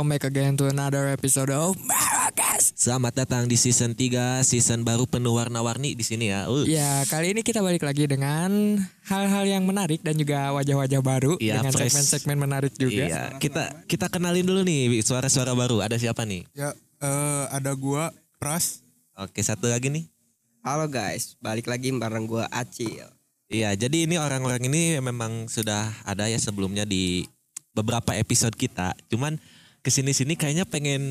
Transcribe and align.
Welcome 0.00 0.16
back 0.16 0.32
again 0.32 0.56
to 0.56 0.64
another 0.64 1.12
episode 1.12 1.52
of 1.52 1.76
Marrakesh 1.84 2.72
Selamat 2.72 3.20
datang 3.20 3.44
di 3.44 3.52
season 3.52 3.92
3, 3.92 4.40
season 4.48 4.80
baru 4.80 5.04
penuh 5.04 5.36
warna-warni 5.36 5.92
di 5.92 6.00
sini 6.00 6.32
ya. 6.32 6.48
Uh. 6.48 6.64
Ya 6.64 7.04
kali 7.04 7.36
ini 7.36 7.44
kita 7.44 7.60
balik 7.60 7.84
lagi 7.84 8.08
dengan 8.08 8.80
hal-hal 9.04 9.44
yang 9.44 9.68
menarik 9.68 10.00
dan 10.00 10.16
juga 10.16 10.56
wajah-wajah 10.56 11.04
baru 11.04 11.36
Iya, 11.36 11.60
Dengan 11.60 11.76
segmen-segmen 11.76 12.32
menarik 12.40 12.72
juga 12.80 13.12
Iya, 13.12 13.36
kita 13.36 13.84
kita 13.84 14.08
kenalin 14.08 14.48
dulu 14.48 14.64
nih 14.64 15.04
suara-suara 15.04 15.52
baru. 15.52 15.84
Ada 15.84 16.00
siapa 16.00 16.24
nih? 16.24 16.48
Ya, 16.56 16.72
eh, 17.04 17.44
ada 17.52 17.76
gua 17.76 18.08
Pras. 18.40 18.80
Oke, 19.20 19.44
satu 19.44 19.68
lagi 19.68 19.92
nih. 19.92 20.08
Halo 20.64 20.88
guys, 20.88 21.36
balik 21.44 21.68
lagi 21.68 21.92
bareng 21.92 22.24
gua 22.24 22.48
Acil. 22.48 23.04
Iya, 23.52 23.76
jadi 23.76 24.08
ini 24.08 24.16
orang-orang 24.16 24.64
ini 24.64 24.96
memang 24.96 25.52
sudah 25.52 25.92
ada 26.08 26.24
ya 26.24 26.40
sebelumnya 26.40 26.88
di 26.88 27.28
beberapa 27.76 28.16
episode 28.16 28.56
kita. 28.56 28.96
Cuman 29.12 29.36
ke 29.80 29.88
sini-sini 29.88 30.36
kayaknya 30.36 30.64
pengen 30.64 31.02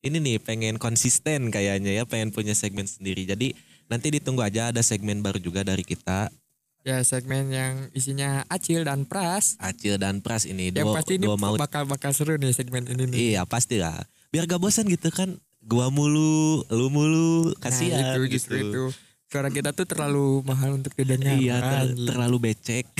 ini 0.00 0.16
nih, 0.16 0.36
pengen 0.40 0.80
konsisten 0.80 1.52
kayaknya 1.52 1.92
ya, 1.92 2.04
pengen 2.08 2.32
punya 2.32 2.56
segmen 2.56 2.88
sendiri. 2.88 3.28
Jadi 3.28 3.52
nanti 3.88 4.08
ditunggu 4.08 4.40
aja 4.40 4.72
ada 4.72 4.80
segmen 4.80 5.20
baru 5.20 5.36
juga 5.36 5.60
dari 5.60 5.84
kita, 5.84 6.32
Ya 6.80 6.96
segmen 7.04 7.52
yang 7.52 7.92
isinya 7.92 8.40
Acil 8.48 8.88
dan 8.88 9.04
Pras 9.04 9.60
Acil 9.60 10.00
dan 10.00 10.24
Pras 10.24 10.48
ini. 10.48 10.72
Yang 10.72 10.88
Dua, 10.88 10.96
pasti 10.96 11.12
ini 11.20 11.28
dua 11.28 11.36
maut. 11.36 11.60
bakal 11.60 11.84
bakal 11.84 12.16
seru 12.16 12.40
nih 12.40 12.56
segmen 12.56 12.88
ini 12.88 13.04
nih 13.04 13.18
Iya, 13.36 13.42
pastilah. 13.44 14.00
Biar 14.32 14.48
gak 14.48 14.64
bosan 14.64 14.88
gitu 14.88 15.12
kan. 15.12 15.36
Gua 15.60 15.92
mulu, 15.92 16.64
lu 16.72 16.88
mulu, 16.88 17.52
kasihan 17.60 18.00
nah, 18.00 18.16
itu 18.16 18.32
gitu. 18.32 18.34
justru 18.40 18.56
itu 18.64 18.84
Suara 19.28 19.52
kita 19.52 19.76
tuh 19.76 19.84
terlalu 19.84 20.40
mahal 20.42 20.80
untuk 20.80 20.96
didengar 20.96 21.36
Iya, 21.36 21.60
ter- 21.60 22.00
terlalu 22.00 22.48
becek. 22.48 22.88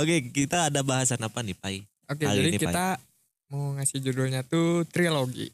Oke, 0.00 0.32
kita 0.32 0.72
ada 0.72 0.80
bahasan 0.80 1.20
apa 1.20 1.44
nih, 1.44 1.52
Pai? 1.52 1.84
Oke 2.10 2.24
Kali 2.26 2.36
jadi 2.38 2.50
ini, 2.54 2.58
kita 2.58 2.86
mau 3.52 3.76
ngasih 3.76 3.98
judulnya 4.02 4.42
tuh 4.46 4.88
trilogi 4.88 5.52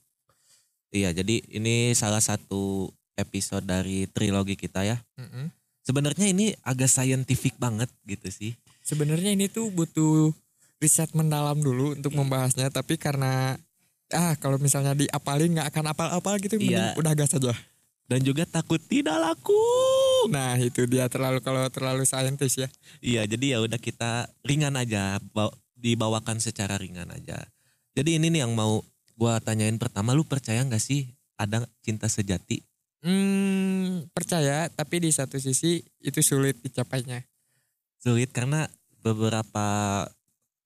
Iya, 0.88 1.12
jadi 1.12 1.44
ini 1.53 1.92
salah 1.92 2.20
satu 2.25 2.88
episode 3.12 3.60
dari 3.60 4.09
trilogi 4.09 4.56
kita 4.56 4.88
ya. 4.88 4.97
Mm-mm. 5.20 5.53
Sebenarnya 5.84 6.32
ini 6.32 6.56
agak 6.64 6.88
scientific 6.88 7.60
banget 7.60 7.92
gitu 8.08 8.28
sih. 8.32 8.53
Sebenarnya 8.81 9.37
ini 9.37 9.53
tuh 9.53 9.69
butuh 9.69 10.32
riset 10.81 11.12
mendalam 11.12 11.60
dulu 11.60 11.92
untuk 11.92 12.16
membahasnya, 12.16 12.72
tapi 12.72 12.97
karena 12.97 13.60
ah 14.08 14.32
kalau 14.41 14.56
misalnya 14.56 14.97
diapalin 14.97 15.60
nggak 15.60 15.69
akan 15.69 15.92
apal-apal 15.92 16.41
gitu, 16.41 16.56
mending 16.56 16.72
Iya. 16.72 16.97
udah 16.97 17.12
gas 17.12 17.37
aja. 17.37 17.53
Dan 18.08 18.25
juga 18.25 18.48
takut 18.48 18.81
tidak 18.81 19.20
laku. 19.20 19.60
Nah 20.32 20.56
itu 20.56 20.88
dia 20.88 21.04
terlalu 21.12 21.44
kalau 21.44 21.69
terlalu 21.69 22.08
saintis 22.08 22.56
ya. 22.56 22.69
Iya, 23.04 23.28
jadi 23.28 23.56
ya 23.56 23.58
udah 23.60 23.76
kita 23.76 24.32
ringan 24.41 24.72
aja, 24.81 25.20
dibawakan 25.78 26.42
secara 26.42 26.74
ringan 26.76 27.08
aja. 27.14 27.38
Jadi 27.94 28.18
ini 28.18 28.28
nih 28.34 28.42
yang 28.46 28.52
mau 28.52 28.82
gua 29.14 29.38
tanyain 29.38 29.78
pertama, 29.78 30.14
lu 30.14 30.26
percaya 30.26 30.62
nggak 30.62 30.82
sih 30.82 31.14
ada 31.38 31.66
cinta 31.82 32.10
sejati? 32.10 32.62
Hmm 33.02 34.10
percaya, 34.10 34.66
tapi 34.74 35.06
di 35.06 35.10
satu 35.14 35.38
sisi 35.38 35.86
itu 36.02 36.20
sulit 36.20 36.58
dicapainya. 36.58 37.22
Sulit 38.02 38.34
karena 38.34 38.66
beberapa 39.02 39.66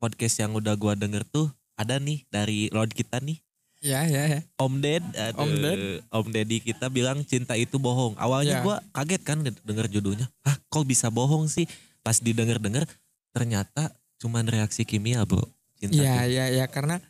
podcast 0.00 0.40
yang 0.40 0.56
udah 0.56 0.72
gua 0.80 0.96
denger 0.96 1.28
tuh 1.28 1.52
ada 1.76 2.00
nih 2.00 2.24
dari 2.32 2.72
Lord 2.72 2.96
kita 2.96 3.20
nih 3.20 3.40
Ya 3.82 4.06
ya 4.06 4.30
ya. 4.30 4.40
Om 4.62 4.78
Ded, 4.78 5.02
aduh, 5.10 5.42
Om 5.42 5.52
Ded. 5.58 5.78
Om 6.06 6.26
Deddy 6.30 6.62
kita 6.62 6.86
bilang 6.86 7.26
cinta 7.26 7.58
itu 7.58 7.82
bohong. 7.82 8.14
Awalnya 8.14 8.62
Ya. 8.62 8.62
gua 8.62 8.78
kaget 8.94 9.22
kan 9.26 9.42
denger 9.42 9.90
judulnya. 9.90 10.30
Hah, 10.46 10.54
kok 10.70 10.86
bisa 10.86 11.10
bohong 11.10 11.50
sih? 11.50 11.66
Pas 11.98 12.22
didengar-dengar 12.22 12.86
ternyata 13.34 13.90
cuman 14.22 14.46
reaksi 14.46 14.86
kimia, 14.86 15.26
Bro. 15.26 15.42
Cinta 15.74 15.98
Iya 15.98 16.14
tuh. 16.16 16.30
iya 16.30 16.44
iya 16.52 16.66
karena 16.66 17.02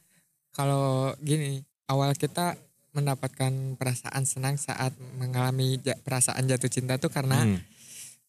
kalau 0.51 1.13
gini 1.19 1.61
awal 1.87 2.13
kita 2.13 2.57
mendapatkan 2.91 3.53
perasaan 3.77 4.25
senang 4.25 4.57
saat 4.57 4.93
mengalami 5.17 5.77
perasaan 5.99 6.45
jatuh 6.45 6.69
cinta 6.69 6.97
tuh 6.97 7.09
karena 7.09 7.37
Hmm. 7.39 7.61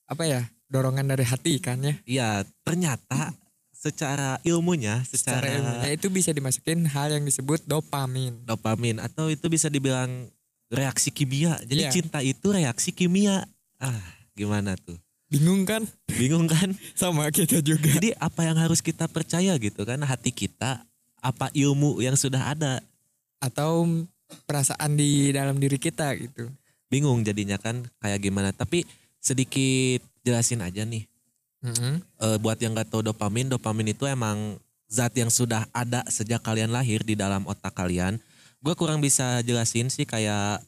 apa 0.06 0.24
ya 0.24 0.42
dorongan 0.68 1.04
dari 1.06 1.24
hati 1.24 1.60
kan 1.60 1.80
ya. 1.80 1.96
Iya, 2.04 2.30
ternyata 2.62 3.36
secara 3.70 4.40
ilmunya, 4.42 5.04
Secara 5.04 5.44
secara, 5.44 5.48
ilmunya 5.54 5.90
itu 5.92 6.08
bisa 6.08 6.32
dimasukin 6.32 6.88
hal 6.88 7.12
yang 7.12 7.24
disebut 7.24 7.64
dopamin. 7.64 8.40
dopamin 8.44 8.98
atau 8.98 9.28
itu 9.28 9.44
bisa 9.48 9.68
dibilang 9.68 10.32
reaksi 10.68 11.12
kimia. 11.12 11.60
Jadi 11.62 11.84
Iya. 11.84 11.92
cinta 11.92 12.20
itu 12.20 12.48
reaksi 12.50 12.90
kimia. 12.90 13.44
Ah, 13.78 14.00
gimana 14.34 14.74
tuh? 14.78 14.96
Bingung 15.34 15.66
kan? 15.66 15.82
Bingung 16.14 16.46
kan? 16.46 16.78
Sama 17.00 17.34
kita 17.34 17.66
juga. 17.66 17.90
Jadi 17.90 18.14
apa 18.22 18.46
yang 18.46 18.62
harus 18.62 18.86
kita 18.86 19.10
percaya 19.10 19.58
gitu 19.58 19.82
kan 19.82 19.98
hati 20.06 20.30
kita 20.30 20.86
apa 21.24 21.50
ilmu 21.58 21.98
yang 22.06 22.14
sudah 22.14 22.54
ada 22.54 22.84
Atau 23.42 24.06
perasaan 24.46 24.98
di 24.98 25.30
dalam 25.34 25.58
diri 25.62 25.78
kita 25.78 26.16
gitu. 26.18 26.50
bingung 26.90 27.22
jadinya 27.26 27.58
kan 27.58 27.86
kayak 28.02 28.22
gimana 28.22 28.50
tapi 28.54 28.86
sedikit 29.18 30.02
jelasin 30.22 30.62
aja 30.62 30.86
nih 30.86 31.06
Mm-mm. 31.64 32.04
Eh, 32.04 32.38
buat 32.44 32.60
yang 32.60 32.76
nggak 32.76 32.92
tahu 32.92 33.02
dopamin 33.02 33.48
dopamin 33.48 33.96
itu 33.96 34.04
emang 34.04 34.60
zat 34.92 35.16
yang 35.16 35.32
sudah 35.32 35.66
ada 35.72 36.04
sejak 36.12 36.44
kalian 36.44 36.70
lahir 36.70 37.02
di 37.02 37.16
dalam 37.16 37.48
otak 37.48 37.74
kalian 37.74 38.20
gue 38.62 38.74
kurang 38.76 39.00
bisa 39.00 39.42
jelasin 39.42 39.88
sih 39.90 40.04
kayak 40.06 40.62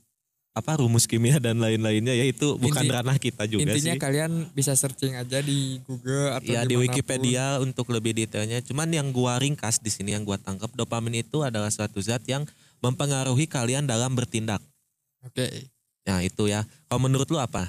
apa 0.56 0.80
rumus 0.80 1.04
kimia 1.04 1.36
dan 1.36 1.60
lain-lainnya 1.60 2.16
ya 2.16 2.24
itu 2.24 2.56
bukan 2.56 2.88
Inti- 2.88 2.96
ranah 2.96 3.20
kita 3.20 3.44
juga 3.44 3.68
Intinya 3.68 3.94
sih 3.94 4.00
kalian 4.00 4.32
bisa 4.56 4.72
searching 4.72 5.20
aja 5.20 5.44
di 5.44 5.84
Google 5.84 6.32
atau 6.40 6.48
ya 6.48 6.64
di. 6.64 6.80
Wikipedia 6.80 7.60
untuk 7.60 7.92
lebih 7.92 8.16
detailnya 8.16 8.64
cuman 8.64 8.88
yang 8.88 9.12
gua 9.12 9.36
ringkas 9.36 9.84
di 9.84 9.92
sini 9.92 10.16
yang 10.16 10.24
gua 10.24 10.40
tangkap 10.40 10.72
dopamin 10.72 11.20
itu 11.28 11.44
adalah 11.44 11.68
suatu 11.68 12.00
zat 12.00 12.24
yang 12.24 12.48
mempengaruhi 12.80 13.52
kalian 13.52 13.84
dalam 13.84 14.16
bertindak 14.16 14.64
Oke. 15.26 15.74
Nah 16.06 16.22
itu 16.22 16.46
ya. 16.46 16.62
Kalau 16.86 17.02
menurut 17.02 17.26
lu 17.34 17.42
apa? 17.42 17.66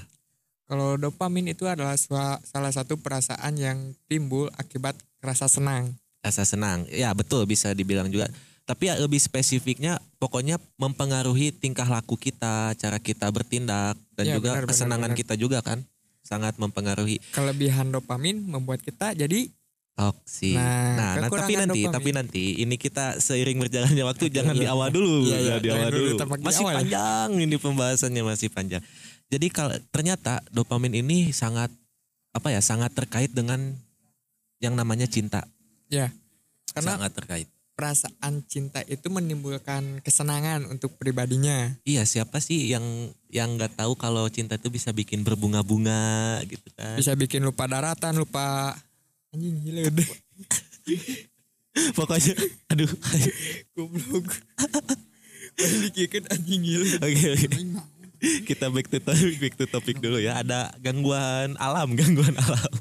Kalau 0.69 1.01
dopamin 1.01 1.57
itu 1.57 1.65
adalah 1.65 1.97
salah 1.97 2.73
satu 2.75 3.01
perasaan 3.01 3.57
yang 3.57 3.79
timbul 4.11 4.53
akibat 4.61 4.93
rasa 5.25 5.49
senang. 5.49 5.97
Rasa 6.21 6.45
senang. 6.45 6.85
Ya 6.93 7.15
betul 7.17 7.49
bisa 7.49 7.73
dibilang 7.73 8.13
juga. 8.13 8.29
Tapi 8.67 8.91
ya 8.91 8.99
lebih 8.99 9.23
spesifiknya 9.23 10.03
pokoknya 10.19 10.59
mempengaruhi 10.75 11.55
tingkah 11.55 11.87
laku 11.87 12.19
kita, 12.19 12.75
cara 12.75 12.99
kita 12.99 13.31
bertindak 13.31 13.95
dan 14.19 14.25
Ya, 14.27 14.35
juga 14.37 14.59
benar, 14.59 14.67
benar, 14.67 14.71
kesenangan 14.75 15.11
benar. 15.15 15.21
kita 15.23 15.35
juga 15.39 15.59
kan. 15.63 15.87
Sangat 16.21 16.59
mempengaruhi. 16.59 17.23
Kelebihan 17.31 17.95
dopamin 17.95 18.43
membuat 18.43 18.83
kita 18.83 19.15
jadi 19.15 19.47
Toksik. 19.97 20.53
Nah, 20.61 20.93
Nah, 20.93 21.13
nah, 21.25 21.29
tapi 21.33 21.57
nanti, 21.57 21.81
dopamin. 21.81 21.95
tapi 21.97 22.11
nanti 22.13 22.45
ini 22.61 22.77
kita 22.77 23.17
seiring 23.17 23.57
berjalannya 23.65 24.05
waktu 24.05 24.29
jangan 24.29 24.53
di 24.53 24.69
awal 24.69 24.93
dulu, 24.93 25.25
Iya, 25.25 25.39
iya, 25.41 25.57
jangan 25.57 25.63
di 25.63 25.71
awal 25.73 25.89
dulu 25.89 26.09
dulu. 26.13 26.45
Masih 26.45 26.65
awal 26.69 26.69
ya. 26.69 26.79
panjang 26.85 27.29
ini 27.41 27.57
pembahasannya 27.57 28.23
masih 28.27 28.49
panjang. 28.53 28.83
Jadi 29.33 29.47
kalau 29.49 29.73
ternyata 29.89 30.45
dopamin 30.53 31.01
ini 31.01 31.33
sangat 31.33 31.73
apa 32.37 32.53
ya, 32.53 32.61
sangat 32.61 32.93
terkait 32.93 33.33
dengan 33.33 33.73
yang 34.61 34.77
namanya 34.77 35.09
cinta. 35.09 35.49
Ya. 35.89 36.13
Karena 36.77 37.01
sangat 37.01 37.17
terkait. 37.17 37.49
Perasaan 37.77 38.41
cinta 38.49 38.81
itu 38.89 39.07
menimbulkan 39.13 40.01
kesenangan 40.01 40.65
untuk 40.73 40.97
pribadinya. 40.97 41.77
Iya, 41.85 42.09
siapa 42.09 42.41
sih 42.41 42.73
yang 42.73 43.13
yang 43.29 43.61
nggak 43.61 43.77
tahu 43.77 43.93
kalau 44.01 44.25
cinta 44.33 44.57
itu 44.57 44.73
bisa 44.73 44.97
bikin 44.97 45.21
berbunga-bunga 45.21 46.41
gitu 46.49 46.73
kan? 46.73 46.97
Bisa 46.97 47.13
bikin 47.13 47.45
lupa 47.45 47.69
daratan, 47.69 48.17
lupa 48.17 48.73
anjing 49.37 49.61
gila 49.61 49.93
udah. 49.93 50.09
Pokoknya, 52.01 52.33
aduh. 52.73 52.89
Goblok. 53.77 54.27
Balikin 55.61 56.25
anjing 56.33 56.65
gila. 56.65 56.89
Oke, 57.05 57.25
oke. 57.37 57.49
Kita 58.49 58.73
back 58.73 58.89
to 58.89 58.99
topic, 59.05 59.37
back 59.37 59.55
to 59.61 59.65
topic 59.69 59.97
dulu 60.01 60.17
ya. 60.17 60.41
Ada 60.41 60.73
gangguan 60.81 61.53
alam, 61.61 61.93
gangguan 61.93 62.33
alam. 62.41 62.73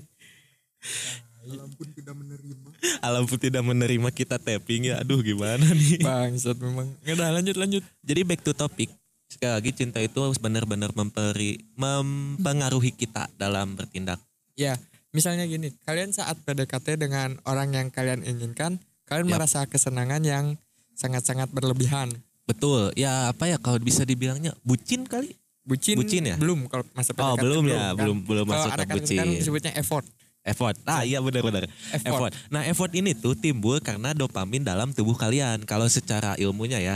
Alam 3.06 3.30
tidak 3.30 3.62
menerima 3.62 4.10
kita 4.10 4.42
tapping 4.42 4.90
ya. 4.90 5.00
Aduh 5.00 5.22
gimana 5.22 5.62
nih. 5.62 6.02
Bangsat 6.08 6.58
memang. 6.58 6.90
Nggak 7.06 7.16
dah 7.16 7.30
lanjut 7.32 7.56
lanjut. 7.56 7.84
Jadi 8.02 8.22
back 8.26 8.42
to 8.42 8.52
topic. 8.52 8.90
Sekali 9.26 9.52
lagi 9.52 9.72
cinta 9.74 9.98
itu 10.00 10.22
benar-benar 10.38 10.94
memperi, 10.94 11.58
mempengaruhi 11.76 12.94
kita 12.94 13.26
dalam 13.36 13.74
bertindak. 13.74 14.22
Ya, 14.54 14.78
misalnya 15.12 15.44
gini, 15.44 15.74
kalian 15.84 16.14
saat 16.14 16.38
PDKT 16.46 16.96
dengan 16.96 17.36
orang 17.44 17.74
yang 17.74 17.88
kalian 17.90 18.22
inginkan, 18.22 18.78
kalian 19.04 19.28
Yap. 19.28 19.34
merasa 19.36 19.66
kesenangan 19.66 20.22
yang 20.24 20.46
sangat-sangat 20.94 21.52
berlebihan. 21.52 22.14
Betul. 22.46 22.94
Ya 22.96 23.34
apa 23.34 23.50
ya 23.50 23.58
kalau 23.58 23.82
bisa 23.82 24.06
dibilangnya 24.06 24.54
bucin 24.62 25.04
kali. 25.04 25.34
Bucin, 25.66 25.98
Bucin 25.98 26.22
ya? 26.30 26.38
belum 26.38 26.70
kalau 26.70 26.86
masa 26.94 27.10
PDKT 27.10 27.26
Oh 27.26 27.36
belum 27.42 27.64
ya, 27.66 27.74
kan? 27.92 27.98
belum 27.98 28.18
belum 28.22 28.46
masuk 28.46 28.70
ke 28.70 28.76
ada 28.78 28.86
kan 28.86 28.96
bucin. 29.02 29.18
sekarang 29.18 29.34
disebutnya 29.34 29.72
effort. 29.74 30.06
Effort. 30.46 30.78
Ah 30.86 31.02
iya 31.02 31.18
benar-benar. 31.18 31.66
Effort. 31.90 32.06
Effort. 32.06 32.32
Nah 32.54 32.62
effort 32.70 32.94
ini 32.94 33.18
tuh 33.18 33.34
timbul 33.34 33.82
karena 33.82 34.14
dopamin 34.14 34.62
dalam 34.62 34.94
tubuh 34.94 35.18
kalian. 35.18 35.66
Kalau 35.66 35.90
secara 35.90 36.38
ilmunya 36.38 36.78
ya, 36.78 36.96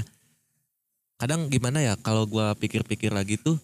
kadang 1.18 1.50
gimana 1.50 1.82
ya 1.82 1.98
kalau 1.98 2.30
gua 2.30 2.54
pikir-pikir 2.54 3.10
lagi 3.10 3.42
tuh 3.42 3.58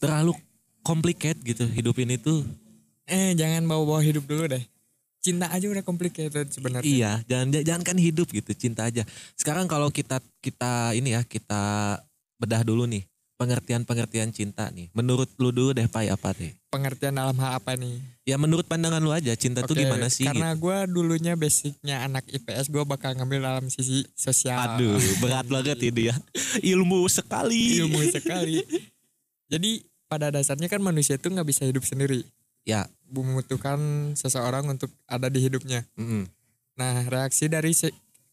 terlalu 0.00 0.32
complicated 0.80 1.36
gitu 1.44 1.68
hidup 1.68 2.00
ini 2.00 2.16
tuh. 2.16 2.48
Eh, 3.04 3.36
jangan 3.36 3.68
bawa-bawa 3.68 4.00
hidup 4.00 4.24
dulu 4.24 4.48
deh. 4.48 4.64
Cinta 5.20 5.52
aja 5.52 5.68
udah 5.68 5.84
complicated 5.84 6.48
sebenarnya. 6.48 6.88
Iya, 6.88 7.12
jangan 7.28 7.60
jangan 7.60 7.84
kan 7.84 7.96
hidup 8.00 8.32
gitu, 8.32 8.56
cinta 8.56 8.88
aja. 8.88 9.04
Sekarang 9.36 9.68
kalau 9.68 9.92
kita 9.92 10.16
kita 10.40 10.96
ini 10.96 11.12
ya 11.12 11.20
kita 11.28 12.00
bedah 12.40 12.64
dulu 12.64 12.88
nih 12.88 13.04
pengertian-pengertian 13.40 14.28
cinta 14.36 14.68
nih. 14.68 14.92
Menurut 14.92 15.32
lu 15.40 15.48
dulu 15.48 15.72
deh 15.72 15.88
Pai 15.88 16.12
apa 16.12 16.36
deh? 16.36 16.52
Pengertian 16.68 17.16
dalam 17.16 17.32
hal 17.40 17.56
apa 17.56 17.72
nih? 17.72 17.96
Ya 18.28 18.36
menurut 18.36 18.68
pandangan 18.68 19.00
lu 19.00 19.08
aja 19.16 19.32
cinta 19.32 19.64
tuh 19.64 19.72
Oke, 19.72 19.88
gimana 19.88 20.12
sih? 20.12 20.28
Karena 20.28 20.52
gitu? 20.52 20.68
gue 20.68 20.76
dulunya 20.92 21.32
basicnya 21.40 22.04
anak 22.04 22.28
IPS, 22.28 22.68
gue 22.68 22.84
bakal 22.84 23.16
ngambil 23.16 23.40
dalam 23.40 23.64
sisi 23.72 24.04
sosial. 24.12 24.76
Aduh, 24.76 25.00
berat 25.24 25.48
banget 25.48 25.80
ini 25.80 26.12
ya. 26.12 26.16
Ilmu 26.60 27.08
sekali. 27.08 27.80
ilmu 27.80 28.04
sekali. 28.12 28.60
Jadi 29.48 29.88
pada 30.04 30.28
dasarnya 30.28 30.68
kan 30.68 30.84
manusia 30.84 31.16
itu 31.16 31.32
nggak 31.32 31.48
bisa 31.48 31.64
hidup 31.64 31.82
sendiri. 31.88 32.20
Ya, 32.68 32.84
Membutuhkan 33.08 33.80
seseorang 34.14 34.68
untuk 34.68 34.92
ada 35.08 35.32
di 35.32 35.40
hidupnya. 35.40 35.82
mm-mm. 35.96 36.28
Nah, 36.78 37.02
reaksi 37.08 37.50
dari 37.50 37.72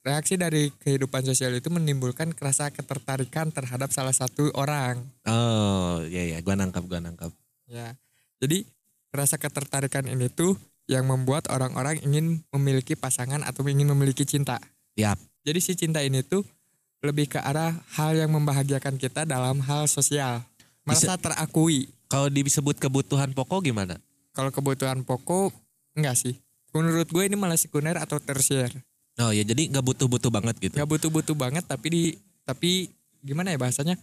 reaksi 0.07 0.39
dari 0.39 0.71
kehidupan 0.71 1.27
sosial 1.27 1.51
itu 1.59 1.67
menimbulkan 1.67 2.31
rasa 2.39 2.71
ketertarikan 2.71 3.51
terhadap 3.51 3.91
salah 3.91 4.15
satu 4.15 4.47
orang. 4.55 5.03
Oh, 5.27 5.99
ya 6.07 6.23
ya, 6.23 6.39
gua 6.39 6.55
nangkap, 6.55 6.87
gua 6.87 7.03
nangkap. 7.03 7.35
Ya. 7.67 7.99
Jadi 8.39 8.63
rasa 9.11 9.35
ketertarikan 9.35 10.07
ini 10.07 10.31
tuh 10.31 10.55
yang 10.87 11.03
membuat 11.03 11.51
orang-orang 11.51 11.99
ingin 11.99 12.39
memiliki 12.55 12.95
pasangan 12.95 13.43
atau 13.43 13.67
ingin 13.67 13.91
memiliki 13.91 14.23
cinta. 14.23 14.63
Yap. 14.95 15.19
Jadi 15.43 15.59
si 15.59 15.75
cinta 15.75 15.99
ini 15.99 16.23
tuh 16.23 16.47
lebih 17.03 17.27
ke 17.27 17.39
arah 17.43 17.75
hal 17.99 18.15
yang 18.15 18.31
membahagiakan 18.31 18.95
kita 18.95 19.27
dalam 19.27 19.59
hal 19.59 19.85
sosial. 19.91 20.41
Merasa 20.87 21.19
terakui. 21.19 21.91
Kalau 22.07 22.31
disebut 22.31 22.79
kebutuhan 22.79 23.35
pokok 23.35 23.67
gimana? 23.67 23.99
Kalau 24.31 24.47
kebutuhan 24.47 25.03
pokok 25.03 25.51
enggak 25.91 26.15
sih. 26.15 26.39
Menurut 26.71 27.11
gue 27.11 27.23
ini 27.27 27.35
malah 27.35 27.59
sekunder 27.59 27.99
atau 27.99 28.21
tersier. 28.23 28.71
Oh 29.17 29.33
ya, 29.33 29.41
jadi 29.41 29.73
nggak 29.73 29.81
butuh-butuh 29.81 30.29
banget 30.29 30.55
gitu. 30.61 30.75
Gak 30.77 30.85
butuh-butuh 30.85 31.33
banget 31.33 31.65
tapi 31.65 31.87
di 31.89 32.03
tapi 32.45 32.71
gimana 33.19 33.49
ya 33.49 33.57
bahasanya? 33.57 33.97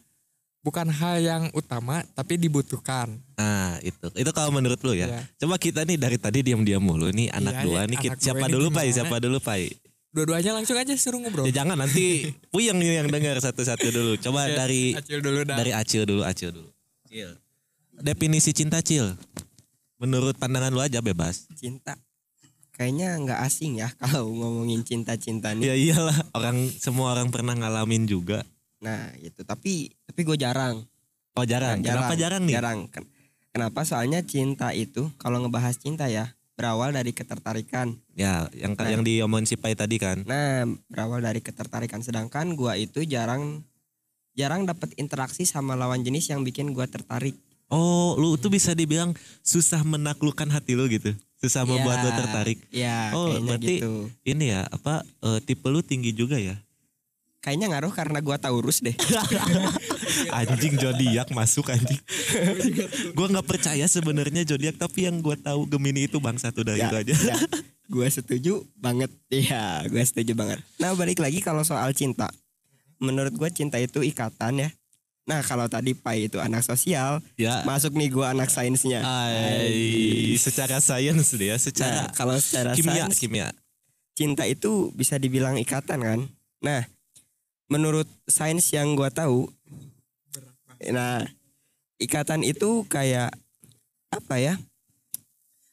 Bukan 0.59 0.89
hal 0.89 1.21
yang 1.21 1.43
utama 1.53 2.03
tapi 2.17 2.35
dibutuhkan. 2.35 3.15
Nah, 3.37 3.77
itu. 3.79 4.09
Itu 4.17 4.31
kalau 4.33 4.51
menurut 4.51 4.81
lu 4.81 4.97
ya. 4.97 5.07
Ya. 5.07 5.23
Coba 5.39 5.61
kita 5.61 5.85
nih 5.85 6.01
dari 6.01 6.17
tadi 6.17 6.41
diam-diam 6.41 6.81
mulu. 6.81 7.13
Nih 7.13 7.29
anak 7.31 7.53
Iya, 7.53 7.63
dua 7.63 7.73
iya, 7.77 7.83
nih. 7.85 7.95
anak 7.95 8.03
kita- 8.03 8.19
siapa 8.19 8.47
dulu, 8.49 8.67
Pai? 8.73 8.89
Siapa 8.91 9.17
dulu, 9.21 9.39
Pai? 9.39 9.71
Dua-duanya 10.11 10.55
langsung 10.55 10.79
aja 10.79 10.95
suruh 10.95 11.21
ngobrol. 11.21 11.45
Ya 11.45 11.63
jangan 11.63 11.75
nanti 11.77 12.31
puyeng 12.49 12.79
nih 12.79 13.03
yang 13.03 13.09
dengar 13.11 13.37
satu-satu 13.37 13.87
dulu. 13.91 14.13
Coba 14.17 14.47
Oke, 14.47 14.57
dari 14.57 14.83
Acil 14.95 15.19
dulu 15.21 15.39
dah. 15.43 15.57
dari 15.59 15.71
Acil 15.71 16.03
dulu, 16.07 16.23
Acil 16.23 16.51
dulu. 16.51 16.71
Cil. 17.07 17.31
Definisi 17.99 18.51
cinta, 18.51 18.79
Cil. 18.81 19.11
Menurut 19.99 20.35
pandangan 20.35 20.71
lu 20.71 20.81
aja 20.81 20.99
bebas. 20.99 21.47
Cinta. 21.55 21.99
Kayaknya 22.75 23.09
nggak 23.23 23.41
asing 23.41 23.79
ya 23.79 23.89
kalau 24.03 24.29
ngomongin 24.29 24.83
cinta-cinta 24.83 25.55
nih. 25.55 25.71
Ya 25.71 25.75
iyalah, 25.75 26.19
orang 26.35 26.69
semua 26.75 27.15
orang 27.15 27.31
pernah 27.31 27.55
ngalamin 27.55 28.05
juga. 28.05 28.43
Nah 28.83 29.15
itu 29.23 29.47
tapi 29.47 29.95
tapi 30.05 30.21
gue 30.23 30.37
jarang. 30.37 30.83
Oh 31.35 31.47
jarang. 31.47 31.79
Nah, 31.81 31.87
Kenapa 31.87 32.15
jarang 32.15 32.43
nih? 32.45 32.55
Jarang. 32.59 32.81
Ken- 32.91 33.11
Kenapa? 33.55 33.87
Soalnya 33.87 34.19
cinta 34.21 34.75
itu 34.75 35.15
kalau 35.15 35.39
ngebahas 35.39 35.79
cinta 35.79 36.11
ya 36.11 36.35
berawal 36.55 36.91
dari 36.91 37.11
ketertarikan. 37.11 37.95
Ya, 38.15 38.47
yang 38.55 38.75
Nah. 38.75 38.91
yang 38.91 39.03
diomongin 39.03 39.47
si 39.47 39.55
Pai 39.55 39.75
tadi 39.75 39.99
kan. 39.99 40.23
Nah 40.27 40.67
berawal 40.87 41.23
dari 41.23 41.39
ketertarikan. 41.39 42.03
Sedangkan 42.03 42.55
gua 42.55 42.75
itu 42.75 43.03
jarang 43.03 43.63
jarang 44.35 44.67
dapat 44.67 44.91
interaksi 44.95 45.47
sama 45.47 45.75
lawan 45.75 46.03
jenis 46.03 46.31
yang 46.31 46.43
bikin 46.43 46.75
gua 46.75 46.87
tertarik. 46.87 47.39
Oh, 47.71 48.15
lu 48.15 48.37
tuh 48.37 48.51
bisa 48.51 48.75
dibilang 48.75 49.15
susah 49.41 49.83
menaklukkan 49.83 50.47
hati 50.47 50.75
lu 50.75 50.87
gitu. 50.87 51.15
Susah 51.45 51.63
membuat 51.63 52.01
lu 52.01 52.09
Ya, 52.09 52.17
tertarik. 52.17 52.59
Ya 52.71 52.99
Oh, 53.13 53.37
berarti- 53.37 53.79
gitu. 53.79 53.93
Ini 54.25 54.45
ya, 54.51 54.63
apa 54.65 55.01
eh, 55.03 55.39
tipe 55.41 55.69
lu 55.69 55.81
tinggi 55.81 56.11
juga 56.11 56.37
ya? 56.37 56.57
Kayaknya 57.39 57.67
ngaruh 57.71 57.93
karena 57.93 58.19
gua 58.19 58.37
Taurus 58.37 58.81
deh. 58.81 58.97
anjing 60.33 60.75
zodiak 60.75 61.29
masuk 61.31 61.69
anjing. 61.69 62.01
gua 63.13 63.29
nggak 63.29 63.45
percaya 63.47 63.85
sebenarnya 63.85 64.43
zodiak 64.45 64.75
tapi 64.75 65.05
yang 65.05 65.21
gua 65.21 65.37
tahu 65.37 65.67
Gemini 65.67 66.07
itu 66.07 66.17
bangsa 66.19 66.49
tuh 66.49 66.65
dari 66.65 66.81
Ya, 66.81 66.89
itu 66.89 66.97
aja. 66.97 67.15
ya. 67.27 67.37
Gue 67.85 68.09
setuju 68.09 68.65
banget. 68.75 69.13
Iya, 69.29 69.85
gue 69.85 70.01
setuju 70.01 70.33
banget. 70.33 70.57
Nah, 70.81 70.97
balik 70.97 71.21
lagi 71.21 71.39
kalau 71.39 71.61
soal 71.61 71.93
cinta. 71.93 72.33
Menurut 72.97 73.29
gue 73.31 73.51
cinta 73.51 73.77
itu 73.77 74.01
ikatan 74.01 74.57
ya. 74.59 74.71
Nah, 75.25 75.41
kalau 75.41 75.65
tadi 75.73 75.97
Pai 75.97 76.29
itu 76.29 76.37
anak 76.37 76.61
sosial, 76.61 77.25
Ya. 77.41 77.65
masuk 77.65 77.97
nih 77.97 78.13
gue 78.13 78.27
anak 78.29 78.53
sainsnya. 78.53 79.01
Ay, 79.01 80.37
secara 80.37 80.85
sains 80.85 81.33
deh 81.33 81.49
ya, 81.49 81.57
secara 81.57 81.89
Nah, 81.89 82.07
kalau 82.13 82.37
secara 82.37 82.77
kimia, 82.77 83.09
sains, 83.09 83.17
kimia. 83.17 83.49
cinta 84.13 84.45
itu 84.45 84.93
bisa 84.93 85.17
dibilang 85.17 85.57
ikatan 85.57 86.01
kan. 86.05 86.21
Nah, 86.61 86.85
menurut 87.73 88.05
sains 88.29 88.69
yang 88.69 88.93
gue 88.93 89.09
tahu, 89.09 89.49
nah 90.93 91.25
ikatan 91.97 92.45
itu 92.45 92.85
kayak 92.93 93.33
apa 94.13 94.35
ya? 94.37 94.55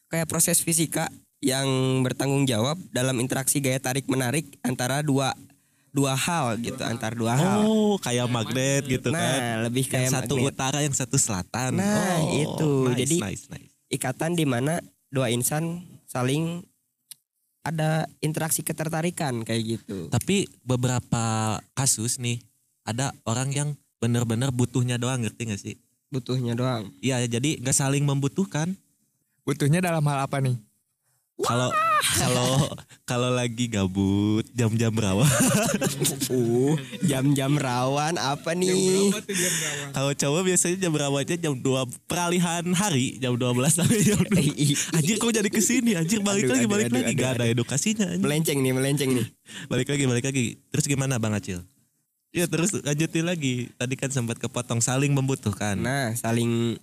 Kayak 0.07 0.31
proses 0.31 0.63
fisika 0.63 1.11
yang 1.43 1.67
bertanggung 2.07 2.47
jawab 2.47 2.79
dalam 2.95 3.19
interaksi 3.19 3.59
gaya 3.59 3.83
tarik 3.83 4.07
menarik 4.07 4.47
antara 4.63 5.03
dua 5.03 5.35
dua 5.91 6.15
hal 6.15 6.55
gitu, 6.57 6.79
antar 6.81 7.11
dua 7.13 7.35
hal. 7.35 7.59
Oh, 7.61 7.99
kayak 7.99 8.27
magnet 8.27 8.83
gitu 8.85 9.11
kan. 9.11 9.19
Nah, 9.19 9.67
lebih 9.67 9.83
Yang 9.85 9.91
kayak 9.91 10.09
satu 10.11 10.33
magnet. 10.35 10.49
utara, 10.49 10.77
yang 10.79 10.95
satu 10.95 11.15
selatan. 11.15 11.75
Nah, 11.75 12.15
Oh, 12.17 12.31
itu. 12.33 12.71
Nice, 12.87 12.97
Jadi- 12.97 13.19
nice, 13.21 13.43
nice. 13.47 13.71
ikatan 13.89 14.33
di 14.33 14.43
mana 14.43 14.79
dua 15.07 15.27
insan 15.27 15.83
saling 16.07 16.63
ada 17.61 18.09
interaksi 18.19 18.63
ketertarikan 18.63 19.43
kayak 19.43 19.77
gitu. 19.77 20.07
Tapi 20.07 20.49
beberapa 20.61 21.23
kasus 21.71 22.17
nih 22.17 22.41
ada 22.81 23.13
orang 23.21 23.51
yang 23.51 23.69
benar-benar 24.01 24.49
butuhnya 24.49 24.97
doang 24.97 25.21
ngerti 25.21 25.41
gak 25.45 25.61
sih? 25.61 25.75
Butuhnya 26.09 26.57
doang. 26.57 26.89
Iya 26.99 27.21
jadi 27.23 27.61
nggak 27.61 27.77
saling 27.77 28.01
membutuhkan. 28.01 28.73
Butuhnya 29.43 29.77
dalam 29.79 30.01
hal 30.03 30.25
apa 30.25 30.39
nih? 30.39 30.57
Kalau 31.41 31.69
kalau 32.01 32.49
kalau 33.05 33.29
lagi 33.31 33.69
gabut 33.69 34.45
jam-jam 34.55 34.93
rawa. 34.93 35.25
Uh, 36.31 36.79
jam-jam 37.03 37.59
rawan 37.59 38.15
apa 38.15 38.55
nih? 38.55 39.11
kalau 39.91 40.15
cowok 40.15 40.41
biasanya 40.47 40.77
jam 40.79 40.93
rawannya 40.95 41.35
jam 41.35 41.53
2 41.59 42.07
peralihan 42.07 42.63
hari 42.71 43.19
jam 43.19 43.35
12 43.35 43.59
sampai 43.67 43.99
jam 43.99 44.21
2. 44.23 44.95
Anjir 44.95 45.15
kok 45.19 45.31
jadi 45.35 45.49
ke 45.51 45.59
sini 45.59 45.99
anjir 45.99 46.23
balik 46.23 46.47
Aduh, 46.47 46.55
lagi 46.55 46.65
aduh, 46.65 46.71
balik 46.71 46.85
aduh, 46.87 46.95
lagi 46.95 47.11
aduh, 47.11 47.19
gak 47.19 47.31
ada 47.35 47.45
edukasinya 47.51 48.05
anjir. 48.15 48.23
Melenceng 48.23 48.57
nih, 48.63 48.71
melenceng 48.71 49.11
nih. 49.11 49.27
Balik 49.71 49.87
lagi 49.91 50.03
balik 50.07 50.25
lagi. 50.31 50.45
Terus 50.71 50.85
gimana 50.87 51.19
Bang 51.19 51.35
Acil? 51.35 51.59
Ya 52.31 52.47
terus 52.47 52.71
lanjutin 52.71 53.27
lagi. 53.27 53.67
Tadi 53.75 53.95
kan 53.99 54.07
sempat 54.07 54.39
kepotong 54.39 54.79
saling 54.79 55.11
membutuhkan. 55.11 55.75
Nah, 55.75 56.15
saling 56.15 56.79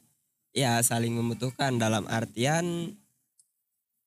ya 0.52 0.76
saling 0.84 1.16
membutuhkan 1.16 1.80
dalam 1.80 2.04
artian 2.04 2.92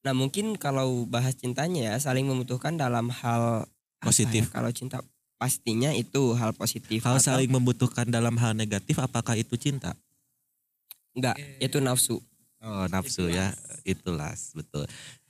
Nah, 0.02 0.18
mungkin 0.18 0.58
kalau 0.58 1.06
bahas 1.06 1.38
cintanya 1.38 1.94
ya 1.94 1.96
saling 2.02 2.26
membutuhkan 2.26 2.74
dalam 2.74 3.14
hal 3.14 3.70
Positif. 4.02 4.50
ya, 4.50 4.54
Kalau 4.58 4.72
cinta 4.74 4.98
pastinya 5.38 5.94
itu 5.94 6.34
hal 6.34 6.58
positif. 6.58 7.06
Kalau 7.06 7.22
Atau 7.22 7.38
saling 7.38 7.54
membutuhkan 7.54 8.10
dalam 8.10 8.34
hal 8.42 8.58
negatif 8.58 8.98
apakah 8.98 9.38
itu 9.38 9.54
cinta? 9.62 9.94
enggak, 11.14 11.38
itu 11.62 11.78
nafsu. 11.78 12.18
Oh 12.62 12.86
nafsu 12.90 13.30
ya 13.30 13.54
itulah 13.86 14.34
betul. 14.58 14.86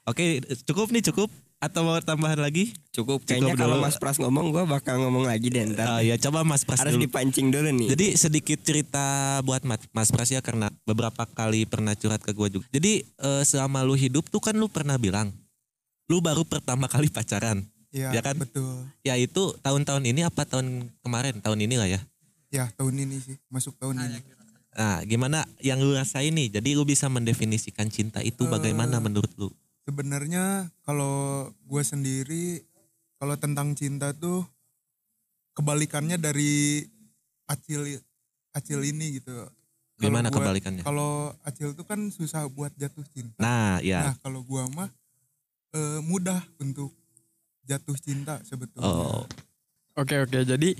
Oke 0.07 0.39
cukup 0.67 0.87
nih 0.91 1.03
cukup 1.11 1.27
atau 1.61 1.85
mau 1.85 1.95
tambahan 1.97 2.35
lagi? 2.35 2.73
Cukup 2.89 3.21
Cukup 3.21 3.29
kayaknya 3.29 3.53
kalau 3.53 3.77
dulu. 3.77 3.85
Mas 3.85 3.95
Pras 3.95 4.17
ngomong 4.17 4.49
gua 4.49 4.65
bakal 4.65 4.97
ngomong 4.97 5.29
lagi 5.29 5.47
deh 5.47 5.61
Ah, 5.61 5.69
ntar. 5.69 5.87
ya 6.01 6.17
coba 6.17 6.41
Mas 6.41 6.65
Pras 6.65 6.81
Harus 6.81 6.97
dulu. 6.97 7.05
dipancing 7.05 7.53
dulu 7.53 7.69
nih. 7.69 7.87
Jadi 7.93 8.05
sedikit 8.17 8.59
cerita 8.59 9.05
buat 9.41 9.61
Mas, 9.63 10.09
Pras 10.09 10.27
ya 10.27 10.41
karena 10.41 10.73
beberapa 10.83 11.21
kali 11.23 11.63
pernah 11.63 11.93
curhat 11.93 12.19
ke 12.19 12.33
gue 12.33 12.59
juga. 12.59 12.65
Jadi 12.67 13.05
eh, 13.05 13.43
selama 13.45 13.85
lu 13.85 13.93
hidup 13.93 14.25
tuh 14.25 14.41
kan 14.41 14.51
lu 14.51 14.65
pernah 14.65 14.97
bilang 14.97 15.29
lu 16.09 16.17
baru 16.19 16.41
pertama 16.41 16.89
kali 16.89 17.07
pacaran. 17.07 17.61
Ya, 17.93 18.09
Ya 18.09 18.19
kan? 18.19 18.35
betul. 18.35 18.87
Ya 19.01 19.13
itu 19.15 19.53
tahun-tahun 19.59 20.01
ini 20.03 20.23
apa 20.23 20.43
tahun 20.43 20.89
kemarin? 20.99 21.37
Tahun 21.39 21.55
ini 21.55 21.75
lah 21.75 21.87
ya. 21.87 22.01
Ya 22.49 22.67
tahun 22.73 22.99
ini 22.99 23.21
sih 23.21 23.37
masuk 23.47 23.77
tahun 23.77 24.01
ini. 24.01 24.19
Nah 24.71 25.03
gimana 25.03 25.43
yang 25.59 25.77
lu 25.77 25.93
rasain 25.93 26.31
nih? 26.31 26.57
Jadi 26.57 26.73
lu 26.73 26.83
bisa 26.83 27.05
mendefinisikan 27.05 27.85
cinta 27.87 28.19
itu 28.19 28.47
bagaimana 28.47 28.97
Eh, 28.97 29.03
menurut 29.03 29.31
lu? 29.37 29.51
Sebenarnya 29.91 30.71
kalau 30.87 31.51
gue 31.67 31.83
sendiri 31.83 32.63
kalau 33.19 33.35
tentang 33.35 33.75
cinta 33.75 34.15
tuh 34.15 34.47
kebalikannya 35.51 36.15
dari 36.15 36.79
acil 37.43 37.99
acil 38.55 38.79
ini 38.87 39.19
gitu. 39.19 39.35
Gimana 39.99 40.31
buat- 40.31 40.47
kebalikannya? 40.47 40.87
Kalau 40.87 41.35
acil 41.43 41.75
tuh 41.75 41.83
kan 41.83 42.07
susah 42.07 42.47
buat 42.47 42.71
jatuh 42.79 43.03
cinta. 43.11 43.43
Nah 43.43 43.83
ya. 43.83 44.07
Nah 44.07 44.15
kalau 44.23 44.47
gua 44.47 44.63
mah 44.71 44.87
eh, 45.75 45.99
mudah 46.07 46.39
untuk 46.63 46.95
jatuh 47.67 47.99
cinta 47.99 48.39
sebetulnya. 48.47 48.87
Oh 48.87 49.27
Oke 49.99 50.23
oke 50.23 50.47
jadi 50.47 50.71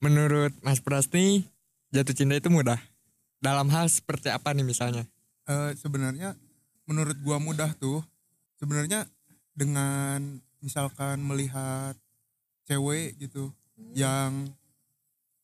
menurut 0.00 0.56
Mas 0.64 0.80
Pras 0.80 1.04
nih 1.12 1.44
jatuh 1.92 2.16
cinta 2.16 2.32
itu 2.40 2.48
mudah. 2.48 2.80
Dalam 3.44 3.68
hal 3.68 3.92
seperti 3.92 4.32
apa 4.32 4.56
nih 4.56 4.64
misalnya? 4.64 5.04
Eh, 5.44 5.76
sebenarnya 5.76 6.32
menurut 6.88 7.20
gua 7.20 7.36
mudah 7.36 7.76
tuh 7.76 8.00
sebenarnya 8.62 9.10
dengan 9.58 10.38
misalkan 10.62 11.18
melihat 11.26 11.98
cewek 12.70 13.18
gitu 13.18 13.50
yang 13.98 14.46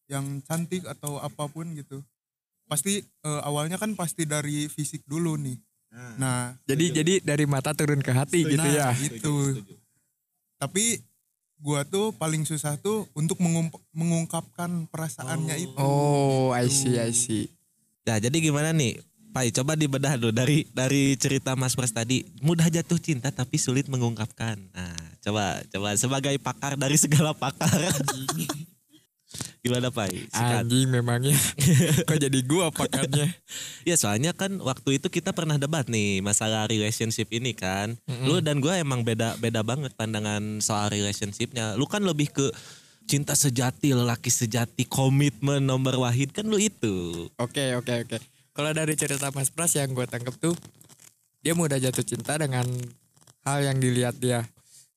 yang 0.06 0.38
cantik 0.46 0.86
atau 0.86 1.18
apa 1.18 1.50
pun 1.50 1.74
gitu 1.74 2.06
pasti 2.70 3.02
eh, 3.02 3.42
awalnya 3.42 3.74
kan 3.74 3.98
pasti 3.98 4.22
dari 4.22 4.70
fisik 4.70 5.02
dulu 5.02 5.34
nih. 5.34 5.58
Nah. 6.20 6.52
Jadi 6.68 6.94
jadi 6.94 7.14
dari 7.24 7.48
mata 7.48 7.72
turun 7.72 7.98
ke 7.98 8.12
hati 8.14 8.44
gitu 8.44 8.60
nah, 8.60 8.70
ya. 8.70 8.88
itu. 8.94 9.66
Tapi 10.60 11.00
gua 11.58 11.82
tuh 11.82 12.14
paling 12.14 12.44
susah 12.44 12.78
tuh 12.78 13.08
untuk 13.16 13.40
mengump- 13.42 13.82
mengungkapkan 13.90 14.86
perasaannya 14.92 15.56
itu. 15.58 15.80
Oh, 15.80 16.52
I 16.54 16.68
see 16.70 17.00
I 17.00 17.10
see. 17.10 17.48
Nah, 18.04 18.20
jadi 18.20 18.36
gimana 18.36 18.70
nih? 18.76 19.00
Pai, 19.28 19.52
coba 19.52 19.76
dibedah 19.76 20.16
dulu 20.16 20.32
dari 20.32 20.64
dari 20.72 21.14
cerita 21.14 21.52
Mas 21.54 21.76
Pras 21.76 21.92
tadi. 21.92 22.24
Mudah 22.40 22.66
jatuh 22.66 22.96
cinta 22.96 23.28
tapi 23.28 23.60
sulit 23.60 23.86
mengungkapkan. 23.86 24.56
Nah, 24.72 24.98
coba 25.20 25.60
coba 25.68 25.94
sebagai 25.94 26.34
pakar 26.40 26.80
dari 26.80 26.96
segala 26.96 27.36
pakar. 27.36 27.68
gimana 29.64 29.92
Pai? 29.92 30.24
Sikat. 30.32 30.64
Anjing 30.64 30.88
memangnya. 30.88 31.36
Kok 32.08 32.18
jadi 32.18 32.40
gua 32.48 32.72
pakarnya? 32.72 33.28
Ya 33.84 34.00
soalnya 34.00 34.32
kan 34.32 34.56
waktu 34.64 34.96
itu 34.96 35.12
kita 35.12 35.36
pernah 35.36 35.60
debat 35.60 35.84
nih 35.84 36.24
masalah 36.24 36.64
relationship 36.64 37.28
ini 37.28 37.52
kan. 37.52 38.00
Lu 38.24 38.40
dan 38.40 38.64
gua 38.64 38.80
emang 38.80 39.04
beda 39.04 39.36
beda 39.36 39.60
banget 39.60 39.92
pandangan 39.92 40.64
soal 40.64 40.88
relationshipnya. 40.88 41.76
Lu 41.76 41.84
kan 41.84 42.00
lebih 42.00 42.32
ke 42.32 42.48
cinta 43.08 43.32
sejati, 43.32 43.92
lelaki 43.96 44.28
sejati, 44.28 44.84
komitmen 44.84 45.64
nomor 45.64 45.96
wahid 46.00 46.32
kan 46.32 46.44
lu 46.44 46.56
itu. 46.56 47.28
Oke 47.36 47.76
oke 47.76 48.08
oke. 48.08 48.37
Kalau 48.58 48.74
dari 48.74 48.98
cerita 48.98 49.30
Mas 49.30 49.54
Pras 49.54 49.78
yang 49.78 49.94
gue 49.94 50.02
tangkep 50.02 50.34
tuh 50.42 50.58
dia 51.46 51.54
mudah 51.54 51.78
jatuh 51.78 52.02
cinta 52.02 52.34
dengan 52.34 52.66
hal 53.46 53.58
yang 53.62 53.78
dilihat 53.78 54.18
dia. 54.18 54.42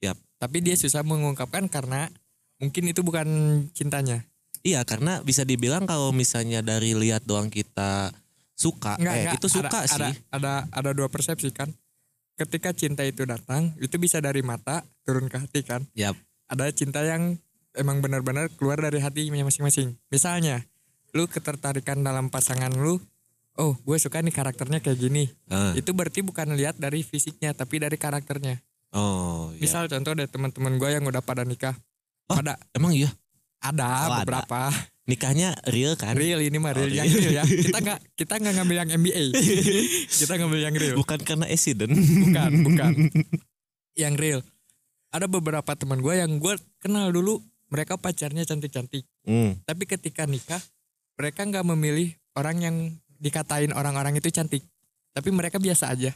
Yap. 0.01 0.17
Tapi 0.41 0.65
dia 0.65 0.73
susah 0.73 1.05
mengungkapkan 1.05 1.69
karena 1.69 2.09
mungkin 2.57 2.89
itu 2.89 3.05
bukan 3.05 3.29
cintanya. 3.77 4.25
Iya 4.65 4.81
karena 4.81 5.21
bisa 5.21 5.45
dibilang 5.45 5.85
kalau 5.85 6.09
misalnya 6.09 6.65
dari 6.65 6.97
lihat 6.97 7.21
doang 7.29 7.53
kita 7.53 8.09
suka, 8.57 8.97
Enggak, 8.97 9.13
eh 9.13 9.21
enggak. 9.29 9.37
itu 9.37 9.47
suka 9.53 9.69
ada, 9.69 9.85
sih. 9.85 9.93
Ada, 9.93 10.09
ada 10.33 10.53
ada 10.73 10.89
dua 10.97 11.05
persepsi 11.13 11.53
kan. 11.53 11.69
Ketika 12.41 12.73
cinta 12.73 13.05
itu 13.05 13.29
datang, 13.29 13.77
itu 13.77 13.93
bisa 14.01 14.17
dari 14.17 14.41
mata 14.41 14.81
turun 15.05 15.29
ke 15.29 15.37
hati 15.37 15.61
kan. 15.61 15.85
Yap. 15.93 16.17
Ada 16.49 16.73
cinta 16.73 17.05
yang 17.05 17.37
emang 17.77 18.01
benar-benar 18.01 18.49
keluar 18.57 18.81
dari 18.81 18.97
hatinya 18.97 19.45
masing-masing. 19.45 20.01
Misalnya, 20.09 20.65
lu 21.13 21.29
ketertarikan 21.29 22.01
dalam 22.01 22.33
pasangan 22.33 22.73
lu, 22.73 22.97
oh 23.55 23.73
gue 23.75 23.97
suka 23.97 24.19
nih 24.19 24.31
karakternya 24.31 24.79
kayak 24.79 24.97
gini. 24.97 25.27
Ah. 25.47 25.73
Itu 25.73 25.91
berarti 25.91 26.21
bukan 26.21 26.53
lihat 26.53 26.75
dari 26.75 27.01
fisiknya, 27.01 27.51
tapi 27.51 27.77
dari 27.77 27.95
karakternya. 27.95 28.59
Oh, 28.91 29.51
iya. 29.51 29.61
Misal 29.61 29.87
contoh 29.87 30.11
ada 30.11 30.25
teman-teman 30.25 30.75
gue 30.75 30.89
yang 30.89 31.03
udah 31.03 31.19
pada 31.19 31.41
nikah. 31.41 31.75
Oh, 32.27 32.35
Pada 32.35 32.55
emang 32.71 32.91
iya. 32.91 33.11
ada 33.59 33.87
Oh, 33.87 33.95
ada. 34.13 34.17
beberapa 34.23 34.71
Nikahnya 35.01 35.57
real 35.65 35.95
kan? 35.95 36.13
real 36.13 36.39
ini 36.39 36.55
mah 36.55 36.71
real 36.71 36.87
Oh, 36.87 36.93
yang 36.93 37.03
real. 37.05 37.19
real 37.19 37.33
ya. 37.33 37.43
Kita 37.43 37.77
nggak 37.77 37.99
kita 38.19 38.33
nggak 38.37 38.53
ngambil 38.55 38.75
yang 38.77 38.89
MBA. 38.95 39.23
kita 40.21 40.33
ngambil 40.35 40.59
yang 40.61 40.75
real. 40.75 40.95
Bukan 40.95 41.19
karena 41.21 41.45
accident. 41.45 41.91
bukan 41.91 42.51
bukan 42.63 42.93
yang 44.01 44.15
real 44.15 44.39
ada 45.09 45.27
beberapa 45.27 45.67
teman 45.73 45.99
gue 45.99 46.13
yang 46.15 46.31
gue 46.37 46.53
kenal 46.79 47.11
dulu 47.11 47.43
mereka 47.67 47.95
pacarnya 47.95 48.43
cantik-cantik 48.43 49.03
Hmm. 49.21 49.53
tapi 49.63 49.85
ketika 49.85 50.25
nikah 50.25 50.57
mereka 51.13 51.43
nggak 51.43 51.61
memilih 51.67 52.09
orang 52.33 52.57
yang 52.57 52.75
dikatain 53.21 53.69
orang-orang 53.71 54.17
itu 54.17 54.27
cantik 54.27 54.65
tapi 55.11 55.29
mereka 55.29 55.55
biasa 55.55 55.93
aja 55.93 56.09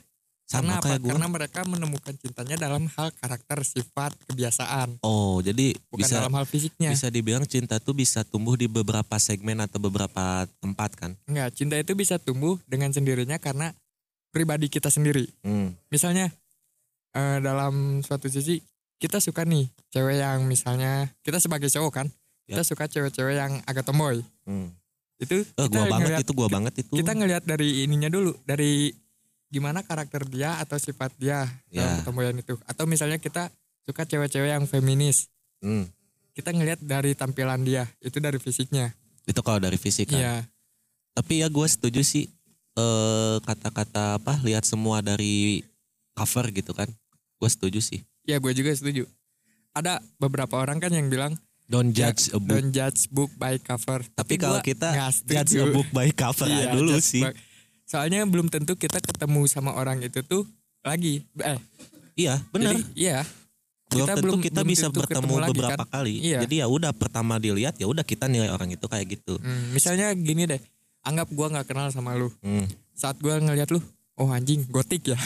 Sama 0.43 0.61
karena 0.61 0.73
apa 0.77 0.89
gua. 0.97 1.09
karena 1.11 1.27
mereka 1.27 1.59
menemukan 1.63 2.13
cintanya 2.15 2.57
dalam 2.59 2.85
hal 2.87 3.09
karakter 3.13 3.61
sifat 3.61 4.13
kebiasaan 4.25 4.97
Oh, 5.01 5.37
jadi 5.39 5.73
bukan 5.87 6.01
bisa 6.01 6.17
dalam 6.19 6.33
hal 6.33 6.45
fisiknya 6.45 6.89
bisa 6.89 7.07
dibilang 7.07 7.45
cinta 7.45 7.77
tuh 7.77 7.93
bisa 7.93 8.21
tumbuh 8.23 8.53
di 8.53 8.65
beberapa 8.65 9.17
segmen 9.17 9.57
atau 9.59 9.77
beberapa 9.79 10.45
tempat 10.55 10.91
kan? 10.95 11.11
Enggak, 11.25 11.49
cinta 11.51 11.75
itu 11.75 11.93
bisa 11.93 12.17
tumbuh 12.17 12.57
dengan 12.63 12.89
sendirinya 12.89 13.37
karena 13.37 13.73
pribadi 14.29 14.67
kita 14.67 14.89
sendiri 14.89 15.25
Hmm. 15.41 15.73
misalnya 15.87 16.29
eh, 17.11 17.37
dalam 17.39 18.01
suatu 18.01 18.27
sisi 18.27 18.59
kita 18.95 19.17
suka 19.17 19.43
nih 19.43 19.65
cewek 19.89 20.19
yang 20.19 20.43
misalnya 20.43 21.09
kita 21.19 21.37
sebagai 21.37 21.67
cowok 21.67 21.91
kan 21.95 22.07
kita 22.45 22.61
suka 22.61 22.85
cewek-cewek 22.85 23.35
yang 23.35 23.59
agak 23.63 23.81
tomboy 23.81 24.21
Hmm. 24.43 24.69
Itu 25.17 25.47
kita 25.47 25.67
gua 25.69 25.85
banget 25.85 26.03
ngeliat, 26.05 26.21
itu, 26.21 26.31
gua 26.31 26.49
banget 26.49 26.73
itu. 26.77 26.93
kita 26.93 27.11
ngelihat 27.11 27.43
dari 27.43 27.83
ininya 27.83 28.09
dulu 28.09 28.35
dari 28.43 28.91
gimana 29.47 29.79
karakter 29.79 30.25
dia 30.25 30.57
atau 30.57 30.75
sifat 30.75 31.15
dia 31.15 31.47
dalam 31.65 31.87
Ya. 31.89 31.97
ketomboyan 31.99 32.35
itu 32.35 32.53
atau 32.61 32.83
misalnya 32.83 33.15
kita 33.15 33.47
suka 33.81 34.03
cewek-cewek 34.03 34.51
yang 34.51 34.65
feminis 34.65 35.31
Hmm. 35.57 35.87
kita 36.31 36.51
ngelihat 36.51 36.77
dari 36.79 37.13
tampilan 37.13 37.61
dia 37.61 37.87
itu 37.99 38.17
dari 38.17 38.37
fisiknya 38.37 38.91
Itu 39.23 39.39
kalau 39.39 39.57
dari 39.57 39.75
fisik 39.75 40.09
kan. 40.09 40.19
iya 40.19 40.35
Tapi 41.11 41.39
ya 41.39 41.47
gue 41.47 41.63
setuju 41.65 42.01
sih 42.01 42.27
eh 42.73 43.35
kata-kata 43.39 44.19
apa 44.19 44.35
lihat 44.41 44.61
semua 44.61 44.99
dari 44.99 45.63
cover 46.11 46.51
gitu 46.51 46.71
kan. 46.71 46.91
Gue 47.35 47.47
setuju 47.47 47.79
sih. 47.79 48.03
iya 48.21 48.35
gue 48.35 48.51
juga 48.51 48.69
setuju 48.69 49.07
ada 49.71 49.97
beberapa 50.17 50.55
orang 50.55 50.77
kan 50.77 50.89
yang 50.89 51.07
bilang 51.07 51.39
Don't 51.65 51.91
judge 51.91 52.29
a 52.29 52.37
book. 52.37 52.53
don't 52.53 52.69
judge 52.69 53.09
book 53.09 53.33
by 53.35 53.57
cover 53.57 54.05
Tapi 54.07 54.37
kalau 54.37 54.61
kita 54.61 54.93
judge 55.23 55.57
a 55.57 55.65
book 55.67 55.89
by 55.89 56.09
cover 56.11 56.45
Iya, 56.45 56.69
aja 56.69 56.77
dulu 56.77 56.93
sih. 56.99 57.21
bak- 57.21 57.37
Soalnya 57.83 58.21
belum 58.23 58.47
tentu 58.47 58.73
kita 58.73 58.97
ketemu 58.97 59.45
sama 59.45 59.73
orang 59.73 59.97
itu 59.99 60.21
tuh 60.21 60.45
lagi. 60.81 61.25
Eh, 61.35 61.57
Iya, 62.15 62.37
benar. 62.47 62.77
iya. 62.93 63.25
Belum 63.85 64.01
kita 64.01 64.13
tentu 64.15 64.25
belum- 64.25 64.41
kita 64.41 64.59
belum 64.59 64.71
bisa 64.71 64.85
tentu 64.87 64.99
bertemu 64.99 65.35
lagi, 65.35 65.49
beberapa 65.51 65.83
kan? 65.83 65.93
kali. 65.95 66.13
Iya. 66.19 66.39
Jadi 66.41 66.55
ya 66.57 66.67
udah 66.67 66.91
pertama 66.91 67.33
dilihat 67.35 67.75
ya 67.75 67.85
udah 67.85 68.01
kita 68.01 68.25
nilai 68.25 68.47
orang 68.47 68.69
itu 68.69 68.81
kayak 68.83 69.05
gitu. 69.11 69.37
Hmm, 69.37 69.69
misalnya 69.71 70.09
gini 70.11 70.45
deh. 70.45 70.61
Anggap 71.01 71.29
gua 71.29 71.49
nggak 71.49 71.65
kenal 71.67 71.89
sama 71.89 72.13
lu. 72.13 72.33
Hmm. 72.39 72.65
Saat 72.91 73.17
gua 73.19 73.37
ngeliat 73.37 73.69
lu, 73.69 73.77
oh 74.15 74.29
anjing, 74.29 74.65
gotik 74.65 75.05
ya. 75.07 75.17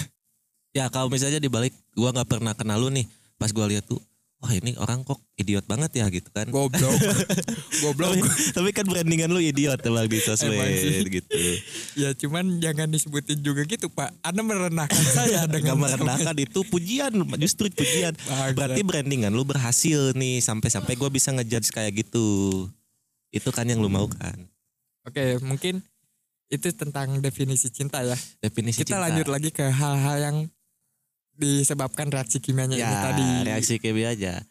Ya 0.70 0.86
kalau 0.88 1.08
misalnya 1.08 1.38
dibalik 1.38 1.72
gua 1.94 2.12
nggak 2.12 2.28
pernah 2.30 2.52
kenal 2.52 2.78
lu 2.78 2.90
nih, 2.90 3.08
pas 3.36 3.50
gua 3.50 3.66
lihat 3.66 3.84
tuh, 3.84 4.04
wah 4.40 4.56
ini 4.56 4.72
orang 4.80 5.04
kok 5.04 5.20
idiot 5.36 5.68
banget 5.68 6.00
ya 6.00 6.08
gitu 6.08 6.32
kan. 6.32 6.48
Goblok. 6.48 6.96
Goblok. 7.84 8.16
tapi, 8.16 8.22
tapi 8.56 8.70
kan 8.72 8.86
brandingan 8.88 9.28
lu 9.32 9.44
idiot 9.44 9.80
emang 9.84 10.08
di 10.08 10.20
sosmed 10.24 11.08
gitu. 11.12 11.28
ya 12.00 12.16
cuman 12.16 12.64
jangan 12.64 12.88
disebutin 12.88 13.44
juga 13.44 13.68
gitu 13.68 13.92
Pak. 13.92 14.16
Anda 14.24 14.42
merendahkan 14.44 15.04
saya 15.18 15.44
Gak 15.44 15.52
dengan 15.60 15.76
merendahkan 15.84 16.36
itu 16.40 16.64
pujian, 16.72 17.12
justru 17.36 17.68
pujian. 17.68 18.16
Berarti 18.56 18.82
brandingan 18.84 19.36
lu 19.36 19.44
berhasil 19.44 20.16
nih 20.16 20.40
sampai-sampai 20.40 20.96
gua 20.96 21.12
bisa 21.12 21.36
ngejudge 21.36 21.76
kayak 21.76 22.08
gitu. 22.08 22.68
Itu 23.30 23.52
kan 23.52 23.68
yang 23.68 23.84
lu 23.84 23.92
mau 23.92 24.08
kan. 24.08 24.40
Oke, 25.04 25.36
mungkin 25.44 25.84
itu 26.50 26.68
tentang 26.74 27.20
definisi 27.22 27.70
cinta 27.70 28.02
ya. 28.02 28.18
Definisi 28.42 28.82
Kita 28.82 28.98
cinta. 28.98 29.04
lanjut 29.06 29.28
lagi 29.30 29.50
ke 29.54 29.68
hal-hal 29.70 30.18
yang 30.18 30.38
disebabkan 31.40 32.12
reaksi 32.12 32.44
kimianya 32.44 32.76
ya, 32.76 32.86
ini 32.92 32.98
tadi. 33.00 33.28
reaksi 33.48 33.74
KB 33.80 33.98
aja. 34.04 34.44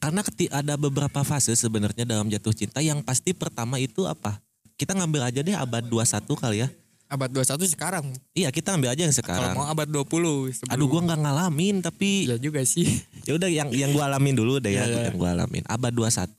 Karena 0.00 0.24
ada 0.56 0.74
beberapa 0.80 1.20
fase 1.20 1.52
sebenarnya 1.52 2.08
dalam 2.08 2.30
jatuh 2.32 2.54
cinta 2.56 2.80
yang 2.80 3.04
pasti 3.04 3.36
pertama 3.36 3.76
itu 3.76 4.08
apa? 4.08 4.40
Kita 4.80 4.96
ngambil 4.96 5.28
aja 5.28 5.40
deh 5.44 5.52
abad 5.52 5.84
21 5.84 6.24
kali 6.32 6.64
ya. 6.64 6.68
Abad 7.06 7.30
21 7.30 7.70
sekarang. 7.70 8.04
Iya, 8.34 8.50
kita 8.50 8.74
ambil 8.74 8.90
aja 8.90 9.06
yang 9.06 9.14
Kalau 9.14 9.22
sekarang. 9.22 9.54
mau 9.54 9.66
abad 9.70 9.86
20 9.86 10.50
sebelum. 10.58 10.72
Aduh, 10.74 10.86
gua 10.90 11.00
nggak 11.06 11.20
ngalamin 11.22 11.76
tapi 11.78 12.26
Ya 12.26 12.34
juga 12.34 12.66
sih. 12.66 12.88
ya 13.28 13.38
udah 13.38 13.46
yang 13.46 13.70
yang 13.70 13.94
gua 13.94 14.10
alamin 14.10 14.34
dulu 14.34 14.58
deh 14.58 14.74
ya, 14.74 14.82
iya. 14.88 15.12
yang 15.12 15.16
gua 15.20 15.38
alamin. 15.38 15.62
Abad 15.70 15.94
21. 15.94 16.34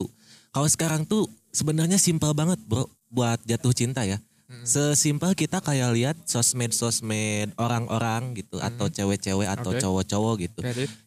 Kalau 0.52 0.68
sekarang 0.68 1.02
tuh 1.08 1.24
sebenarnya 1.56 1.96
simpel 1.96 2.36
banget, 2.36 2.60
Bro, 2.68 2.92
buat 3.08 3.40
jatuh 3.48 3.72
cinta 3.72 4.04
ya. 4.04 4.20
Sesimpel 4.64 5.36
kita 5.36 5.60
kayak 5.60 5.92
lihat 5.92 6.16
sosmed-sosmed 6.24 7.52
orang-orang 7.60 8.32
gitu 8.40 8.64
atau 8.64 8.88
cewek-cewek 8.88 9.44
atau 9.44 9.76
Oke. 9.76 9.84
cowok-cowok 9.84 10.34
gitu. 10.40 10.60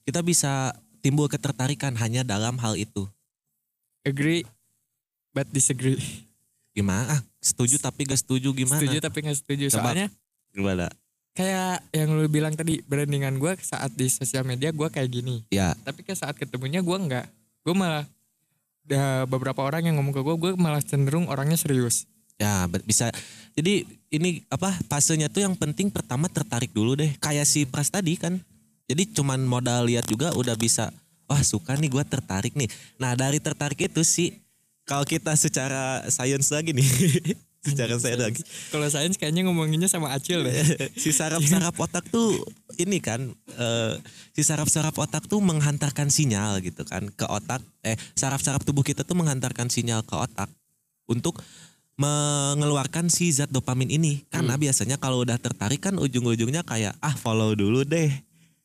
Kita 0.04 0.20
bisa 0.20 0.76
timbul 1.00 1.25
ketertarikan 1.25 1.97
hanya 1.97 2.20
dalam 2.20 2.61
hal 2.61 2.76
itu. 2.76 3.09
Agree 4.04 4.44
but 5.32 5.49
disagree. 5.49 5.97
Gimana? 6.76 7.16
Ah, 7.16 7.20
setuju 7.40 7.80
tapi 7.80 8.04
gak 8.04 8.20
setuju 8.20 8.52
gimana? 8.52 8.76
Setuju 8.76 8.97
tapi 9.00 9.18
nggak 9.25 9.38
setuju. 9.40 9.64
Coba. 9.73 9.90
Soalnya 9.90 10.09
Gimana? 10.52 10.87
kayak 11.30 11.80
yang 11.94 12.11
lu 12.12 12.26
bilang 12.26 12.52
tadi 12.52 12.82
brandingan 12.85 13.38
gue 13.40 13.54
saat 13.62 13.94
di 13.94 14.11
sosial 14.11 14.44
media 14.44 14.75
gue 14.75 14.88
kayak 14.92 15.09
gini. 15.09 15.47
Ya, 15.49 15.73
Tapi 15.87 16.04
ke 16.04 16.12
saat 16.12 16.37
ketemunya 16.37 16.85
gue 16.85 16.97
nggak. 16.97 17.26
Gue 17.64 17.73
malah 17.73 18.04
ada 18.85 19.25
beberapa 19.25 19.62
orang 19.62 19.87
yang 19.87 19.97
ngomong 20.02 20.12
ke 20.12 20.20
gue, 20.20 20.37
gue 20.37 20.52
malah 20.59 20.82
cenderung 20.82 21.30
orangnya 21.30 21.56
serius. 21.56 22.11
Ya 22.40 22.64
bisa. 22.88 23.12
Jadi 23.52 23.85
ini 24.09 24.40
apa 24.49 24.73
fasenya 24.88 25.28
tuh 25.28 25.44
yang 25.44 25.52
penting 25.52 25.92
pertama 25.92 26.32
tertarik 26.32 26.73
dulu 26.73 26.97
deh. 26.97 27.12
Kayak 27.20 27.44
si 27.44 27.68
Pras 27.68 27.92
tadi 27.92 28.16
kan. 28.16 28.40
Jadi 28.88 29.12
cuman 29.12 29.44
modal 29.44 29.85
lihat 29.87 30.09
juga 30.09 30.32
udah 30.32 30.56
bisa. 30.56 30.88
Wah 31.28 31.44
suka 31.44 31.76
nih 31.76 31.92
gue 31.92 32.04
tertarik 32.09 32.56
nih. 32.56 32.66
Nah 32.97 33.12
dari 33.14 33.38
tertarik 33.38 33.78
itu 33.78 34.02
sih 34.02 34.35
kalau 34.88 35.06
kita 35.06 35.37
secara 35.38 36.02
sains 36.11 36.50
lagi 36.50 36.75
nih, 36.75 36.82
secara 37.70 37.94
sains 37.94 38.18
lagi, 38.18 38.42
Kalau 38.75 38.90
sains 38.90 39.14
kayaknya 39.14 39.47
ngomonginnya 39.47 39.87
sama 39.87 40.11
Acil 40.11 40.42
deh. 40.42 40.50
si 41.02 41.14
saraf-saraf 41.14 41.78
otak 41.78 42.11
tuh 42.11 42.35
ini 42.75 42.99
kan 42.99 43.30
eh, 43.54 43.94
si 44.35 44.42
saraf-saraf 44.42 44.97
otak 44.99 45.30
tuh 45.30 45.38
menghantarkan 45.38 46.11
sinyal 46.11 46.59
gitu 46.59 46.82
kan 46.82 47.06
ke 47.06 47.23
otak 47.30 47.62
eh 47.87 47.94
saraf-saraf 48.18 48.66
tubuh 48.66 48.82
kita 48.82 49.06
tuh 49.06 49.14
menghantarkan 49.14 49.70
sinyal 49.70 50.02
ke 50.02 50.18
otak 50.18 50.50
untuk 51.06 51.38
mengeluarkan 52.00 53.12
si 53.12 53.28
zat 53.28 53.52
dopamin 53.52 53.92
ini. 53.92 54.25
Karena 54.33 54.57
biasanya 54.57 54.97
kalau 54.97 55.21
udah 55.21 55.37
tertarik 55.37 55.85
kan 55.85 56.00
ujung-ujungnya 56.00 56.64
kayak 56.64 56.97
ah 57.04 57.12
follow 57.12 57.52
dulu 57.52 57.85
deh. 57.85 58.09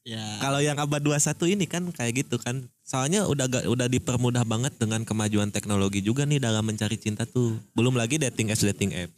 Ya. 0.05 0.21
kalau 0.37 0.61
yang 0.61 0.77
abad 0.77 1.01
21 1.01 1.57
ini 1.57 1.65
kan 1.65 1.81
kayak 1.89 2.23
gitu 2.23 2.37
kan. 2.37 2.61
Soalnya 2.85 3.25
udah 3.25 3.49
gak, 3.49 3.65
udah 3.65 3.89
dipermudah 3.89 4.45
banget 4.45 4.77
dengan 4.77 5.01
kemajuan 5.01 5.49
teknologi 5.49 6.05
juga 6.05 6.29
nih 6.29 6.37
dalam 6.37 6.61
mencari 6.61 6.93
cinta 6.93 7.25
tuh. 7.25 7.57
Belum 7.73 7.97
lagi 7.97 8.21
dating 8.21 8.53
apps 8.53 8.61
dating 8.61 8.93
apps. 8.93 9.17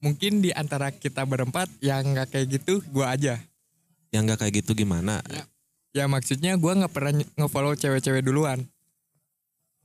Mungkin 0.00 0.40
di 0.40 0.56
antara 0.56 0.88
kita 0.88 1.28
berempat 1.28 1.68
yang 1.84 2.16
nggak 2.16 2.32
kayak 2.32 2.48
gitu, 2.48 2.80
gue 2.80 3.04
aja. 3.04 3.36
yang 4.10 4.24
gak 4.26 4.42
kayak 4.42 4.64
gitu 4.64 4.72
gimana? 4.72 5.20
Ya. 5.92 6.08
Maksudnya 6.08 6.56
gue 6.56 6.72
nggak 6.72 6.90
pernah 6.90 7.12
nge-follow 7.14 7.76
cewek-cewek 7.76 8.24
duluan. 8.24 8.64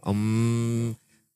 Om, 0.01 0.95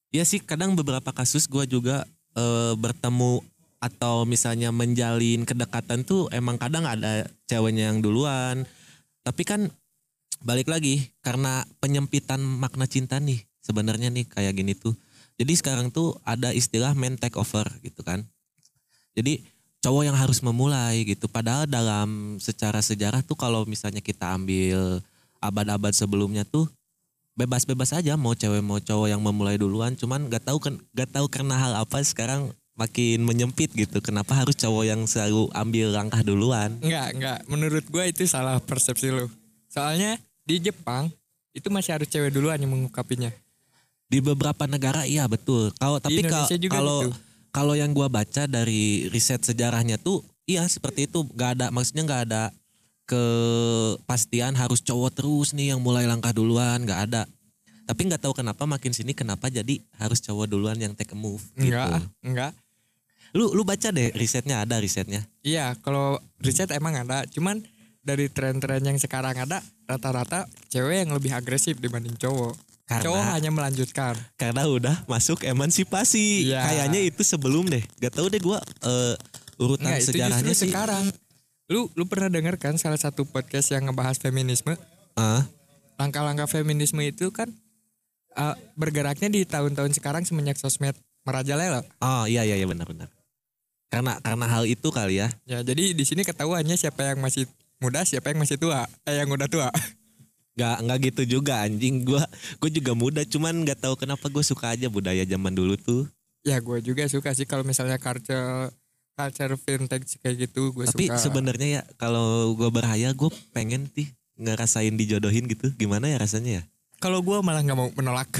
ya 0.10 0.26
sih 0.26 0.41
kadang 0.41 0.74
beberapa 0.74 1.10
kasus 1.13 1.45
gua 1.45 1.65
juga 1.65 2.06
eh, 2.38 2.74
bertemu 2.78 3.41
atau 3.80 4.28
misalnya 4.28 4.76
menjalin 4.76 5.48
kedekatan 5.48 6.04
tuh 6.04 6.28
emang 6.36 6.60
kadang 6.60 6.84
ada 6.84 7.26
ceweknya 7.48 7.95
yang 7.95 8.04
duluan. 8.04 8.67
Tapi 9.24 9.43
kan 9.48 9.72
balik 10.43 10.67
lagi 10.67 11.12
karena 11.24 11.63
penyempitan 11.80 12.39
makna 12.43 12.88
cinta 12.88 13.19
nih 13.19 13.39
sebenarnya 13.63 14.12
nih 14.12 14.28
kayak 14.28 14.54
gini 14.56 14.76
tuh. 14.76 14.95
Jadi 15.39 15.56
sekarang 15.56 15.88
tuh 15.95 16.19
ada 16.28 16.52
istilah 16.52 16.91
man 16.91 17.15
take 17.15 17.39
over 17.39 17.63
gitu 17.80 18.04
kan. 18.04 18.28
Jadi 19.15 19.39
cowok 19.80 20.04
yang 20.12 20.17
harus 20.19 20.43
memulai 20.43 21.08
gitu. 21.08 21.32
Padahal 21.32 21.63
dalam 21.63 22.36
secara 22.43 22.84
sejarah 22.84 23.24
tuh 23.24 23.39
kalau 23.39 23.63
misalnya 23.63 24.04
kita 24.04 24.36
ambil 24.36 25.00
abad-abad 25.39 25.95
sebelumnya 25.95 26.43
tuh 26.43 26.67
bebas-bebas 27.39 27.95
aja 27.95 28.19
mau 28.19 28.36
cewek 28.36 28.60
mau 28.60 28.84
cowok 28.84 29.08
yang 29.08 29.23
memulai 29.23 29.56
duluan 29.56 29.95
cuman 29.95 30.28
gak 30.28 30.43
tahu 30.52 30.60
kan 30.60 30.75
gak 30.91 31.15
tahu 31.15 31.32
karena 31.32 31.56
hal 31.56 31.73
apa 31.80 32.04
sekarang 32.04 32.52
makin 32.75 33.23
menyempit 33.23 33.71
gitu 33.71 34.04
kenapa 34.04 34.36
harus 34.36 34.60
cowok 34.60 34.84
yang 34.84 35.08
selalu 35.08 35.47
ambil 35.56 35.95
langkah 35.95 36.19
duluan 36.19 36.75
Enggak, 36.84 37.08
enggak. 37.15 37.39
Menurut 37.47 37.84
gue 37.88 38.04
itu 38.08 38.23
salah 38.23 38.60
persepsi 38.63 39.12
lu. 39.12 39.28
Soalnya 39.67 40.15
di 40.47 40.63
Jepang 40.63 41.12
itu 41.52 41.67
masih 41.67 41.99
harus 41.99 42.08
cewek 42.08 42.32
duluan 42.32 42.60
yang 42.60 42.71
mengungkapinya. 42.71 43.32
di 44.10 44.25
beberapa 44.25 44.65
negara 44.65 45.06
iya 45.06 45.30
betul 45.30 45.69
kalau 45.78 46.02
tapi 46.02 46.25
kalau 46.25 47.06
gitu. 47.06 47.13
kalau 47.54 47.78
yang 47.78 47.93
gua 47.93 48.10
baca 48.10 48.49
dari 48.49 49.06
riset 49.13 49.38
sejarahnya 49.45 50.02
tuh 50.02 50.25
iya 50.49 50.65
seperti 50.65 51.06
itu 51.06 51.21
gak 51.38 51.62
ada 51.62 51.69
maksudnya 51.69 52.10
nggak 52.10 52.21
ada 52.25 52.49
kepastian 53.10 54.54
harus 54.54 54.80
cowok 54.80 55.12
terus 55.13 55.52
nih 55.52 55.74
yang 55.74 55.82
mulai 55.82 56.06
langkah 56.06 56.30
duluan 56.30 56.84
nggak 56.84 57.02
ada 57.10 57.24
tapi 57.84 58.06
nggak 58.06 58.22
tahu 58.22 58.38
kenapa 58.38 58.63
makin 58.63 58.93
sini 58.93 59.17
kenapa 59.17 59.50
jadi 59.50 59.82
harus 59.98 60.22
cowok 60.22 60.45
duluan 60.45 60.78
yang 60.78 60.93
take 60.93 61.10
a 61.10 61.17
move 61.17 61.41
gitu. 61.58 61.74
Enggak, 61.74 62.06
enggak. 62.22 62.52
lu 63.34 63.50
lu 63.50 63.62
baca 63.62 63.89
deh 63.89 64.13
risetnya 64.13 64.62
ada 64.62 64.78
risetnya 64.78 65.26
Iya, 65.41 65.74
kalau 65.82 66.17
riset 66.38 66.69
emang 66.69 66.93
ada. 66.93 67.26
Cuman 67.26 67.62
dari 68.00 68.30
tren-tren 68.30 68.82
yang 68.82 68.98
sekarang 68.98 69.34
ada, 69.34 69.62
rata-rata 69.86 70.45
cewek 70.69 71.06
yang 71.06 71.12
lebih 71.13 71.34
agresif 71.34 71.78
dibanding 71.78 72.13
cowok. 72.15 72.54
Karena- 72.86 73.06
Cowok 73.06 73.24
hanya 73.34 73.50
melanjutkan. 73.50 74.13
karena 74.34 74.65
udah 74.65 74.95
masuk 75.06 75.45
emansipasi. 75.45 76.50
Iya. 76.50 76.62
Kayaknya 76.62 77.00
itu 77.06 77.22
sebelum 77.22 77.69
deh. 77.69 77.82
Gak 77.98 78.17
tahu 78.17 78.30
deh 78.30 78.41
gua 78.41 78.62
eh, 78.82 79.13
urutan 79.58 79.93
Enggak, 79.93 80.02
itu 80.02 80.10
sejarahnya 80.13 80.45
justru 80.45 80.65
sih. 80.65 80.69
sekarang. 80.74 81.06
Lu 81.69 81.86
lu 81.93 82.03
pernah 82.10 82.34
dengar 82.34 82.58
kan 82.58 82.73
salah 82.82 82.97
satu 82.97 83.29
podcast 83.29 83.69
yang 83.69 83.86
ngebahas 83.89 84.17
feminisme? 84.17 84.73
Ah, 85.13 85.45
Langkah-langkah 86.01 86.49
feminisme 86.49 86.97
itu 87.05 87.29
kan 87.29 87.51
uh, 88.34 88.58
bergeraknya 88.73 89.29
di 89.29 89.45
tahun-tahun 89.45 89.93
sekarang 89.93 90.25
semenjak 90.25 90.58
sosmed 90.58 90.97
merajalela. 91.27 91.86
oh 92.01 92.25
iya 92.25 92.41
iya 92.41 92.58
iya 92.58 92.65
benar-benar. 92.65 93.12
Karena 93.93 94.17
karena 94.17 94.45
hal 94.49 94.65
itu 94.65 94.89
kali 94.89 95.21
ya. 95.21 95.29
Ya, 95.45 95.62
jadi 95.62 95.93
di 95.93 96.03
sini 96.08 96.25
ketahuannya 96.25 96.73
siapa 96.73 97.05
yang 97.13 97.21
masih 97.21 97.45
muda, 97.77 98.01
siapa 98.01 98.34
yang 98.34 98.41
masih 98.41 98.58
tua. 98.58 98.89
Eh 99.05 99.21
yang 99.21 99.29
udah 99.29 99.45
tua. 99.45 99.69
Gak 100.58 100.77
nggak 100.84 100.97
gitu 101.13 101.39
juga 101.39 101.62
anjing. 101.62 102.01
Gua 102.01 102.25
gue 102.58 102.69
juga 102.73 102.91
muda 102.97 103.21
cuman 103.23 103.62
nggak 103.62 103.79
tahu 103.79 103.93
kenapa 103.93 104.25
gue 104.27 104.41
suka 104.41 104.73
aja 104.73 104.89
budaya 104.89 105.21
zaman 105.23 105.53
dulu 105.53 105.77
tuh. 105.77 106.10
ya 106.39 106.55
gue 106.63 106.79
juga 106.79 107.03
suka 107.12 107.36
sih 107.36 107.43
kalau 107.43 107.67
misalnya 107.67 107.99
culture 107.99 108.71
culture 109.19 109.53
vintage 109.60 110.15
kayak 110.23 110.47
gitu 110.47 110.71
gue 110.71 110.88
Tapi 110.88 111.12
sebenarnya 111.19 111.67
ya 111.67 111.82
kalau 111.99 112.55
gue 112.55 112.69
berhayal 112.71 113.12
gue 113.12 113.27
pengen 113.51 113.91
sih 113.91 114.08
ngerasain 114.39 114.95
dijodohin 114.95 115.43
gitu. 115.51 115.67
Gimana 115.75 116.08
ya 116.08 116.15
rasanya 116.15 116.51
ya? 116.60 116.63
Kalau 117.03 117.19
gue 117.19 117.36
malah 117.43 117.60
nggak 117.60 117.75
mau 117.75 117.91
menolak. 117.91 118.32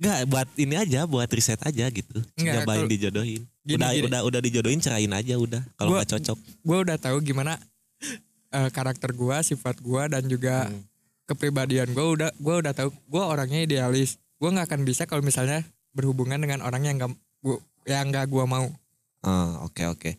Gak 0.00 0.30
buat 0.30 0.48
ini 0.56 0.78
aja, 0.78 1.04
buat 1.04 1.28
riset 1.28 1.58
aja 1.60 1.84
gitu. 1.90 2.22
Nggak, 2.38 2.64
Nyobain 2.64 2.86
dijodohin. 2.88 3.42
Gini, 3.66 3.76
udah 3.76 3.90
gini. 3.92 4.06
udah 4.08 4.20
udah 4.24 4.40
dijodohin 4.40 4.80
cerain 4.80 5.12
aja 5.12 5.34
udah. 5.36 5.60
Kalau 5.76 5.92
nggak 5.92 6.08
cocok. 6.16 6.38
Gue 6.64 6.78
udah 6.88 6.96
tahu 6.96 7.20
gimana 7.20 7.60
eh, 8.48 8.70
karakter 8.72 9.12
gue, 9.12 9.36
sifat 9.44 9.76
gue 9.84 10.02
dan 10.08 10.24
juga 10.24 10.72
Hmm. 10.72 10.80
kepribadian 11.28 11.92
gue 11.92 12.06
udah 12.16 12.30
gue 12.32 12.54
udah 12.64 12.72
tahu 12.72 12.88
gue 12.88 13.22
orangnya 13.22 13.60
idealis. 13.60 14.16
Gue 14.40 14.48
nggak 14.48 14.72
akan 14.72 14.80
bisa 14.88 15.04
kalau 15.04 15.20
misalnya 15.20 15.60
berhubungan 15.92 16.40
dengan 16.40 16.64
orang 16.64 16.88
yang 16.88 16.96
nggak 16.96 17.12
gua 17.44 17.58
yang 17.84 18.08
nggak 18.08 18.30
gue 18.32 18.44
mau. 18.48 18.70
Oh, 19.26 19.66
oke 19.66 19.82
oke. 19.90 20.10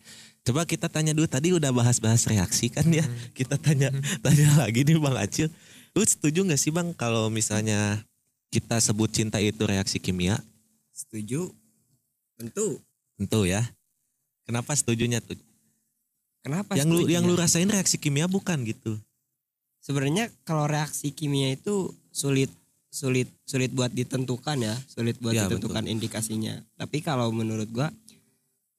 Coba 0.44 0.64
kita 0.64 0.88
tanya 0.88 1.12
dulu 1.16 1.28
tadi 1.28 1.52
udah 1.52 1.72
bahas-bahas 1.72 2.24
reaksi 2.28 2.68
kan 2.72 2.84
ya. 2.88 3.04
Hmm. 3.04 3.16
Kita 3.32 3.56
tanya 3.56 3.88
tanya 4.24 4.48
lagi 4.60 4.84
nih 4.84 5.00
Bang 5.00 5.16
Acil. 5.16 5.48
Lu 5.96 6.02
setuju 6.04 6.44
gak 6.46 6.60
sih 6.60 6.72
Bang 6.72 6.92
kalau 6.94 7.28
misalnya 7.32 8.04
kita 8.50 8.78
sebut 8.82 9.10
cinta 9.10 9.38
itu 9.40 9.62
reaksi 9.64 9.98
kimia? 10.02 10.38
Setuju? 10.92 11.52
Tentu. 12.36 12.80
Tentu 13.16 13.40
ya. 13.46 13.64
Kenapa 14.44 14.74
setujunya 14.74 15.22
tuh? 15.22 15.38
Kenapa? 16.40 16.72
yang 16.72 16.88
lu 16.88 17.04
yang 17.04 17.24
ya? 17.24 17.28
lu 17.28 17.34
rasain 17.36 17.68
reaksi 17.68 18.00
kimia 18.00 18.24
bukan 18.24 18.64
gitu. 18.64 18.96
sebenarnya 19.80 20.28
kalau 20.44 20.68
reaksi 20.68 21.12
kimia 21.12 21.52
itu 21.52 21.92
sulit 22.12 22.48
sulit 22.92 23.28
sulit 23.48 23.72
buat 23.72 23.92
ditentukan 23.92 24.56
ya 24.60 24.74
sulit 24.88 25.16
buat 25.20 25.32
Ya, 25.32 25.48
ditentukan 25.48 25.88
indikasinya 25.88 26.60
tapi 26.76 27.00
kalau 27.00 27.32
menurut 27.32 27.68
gua 27.72 27.88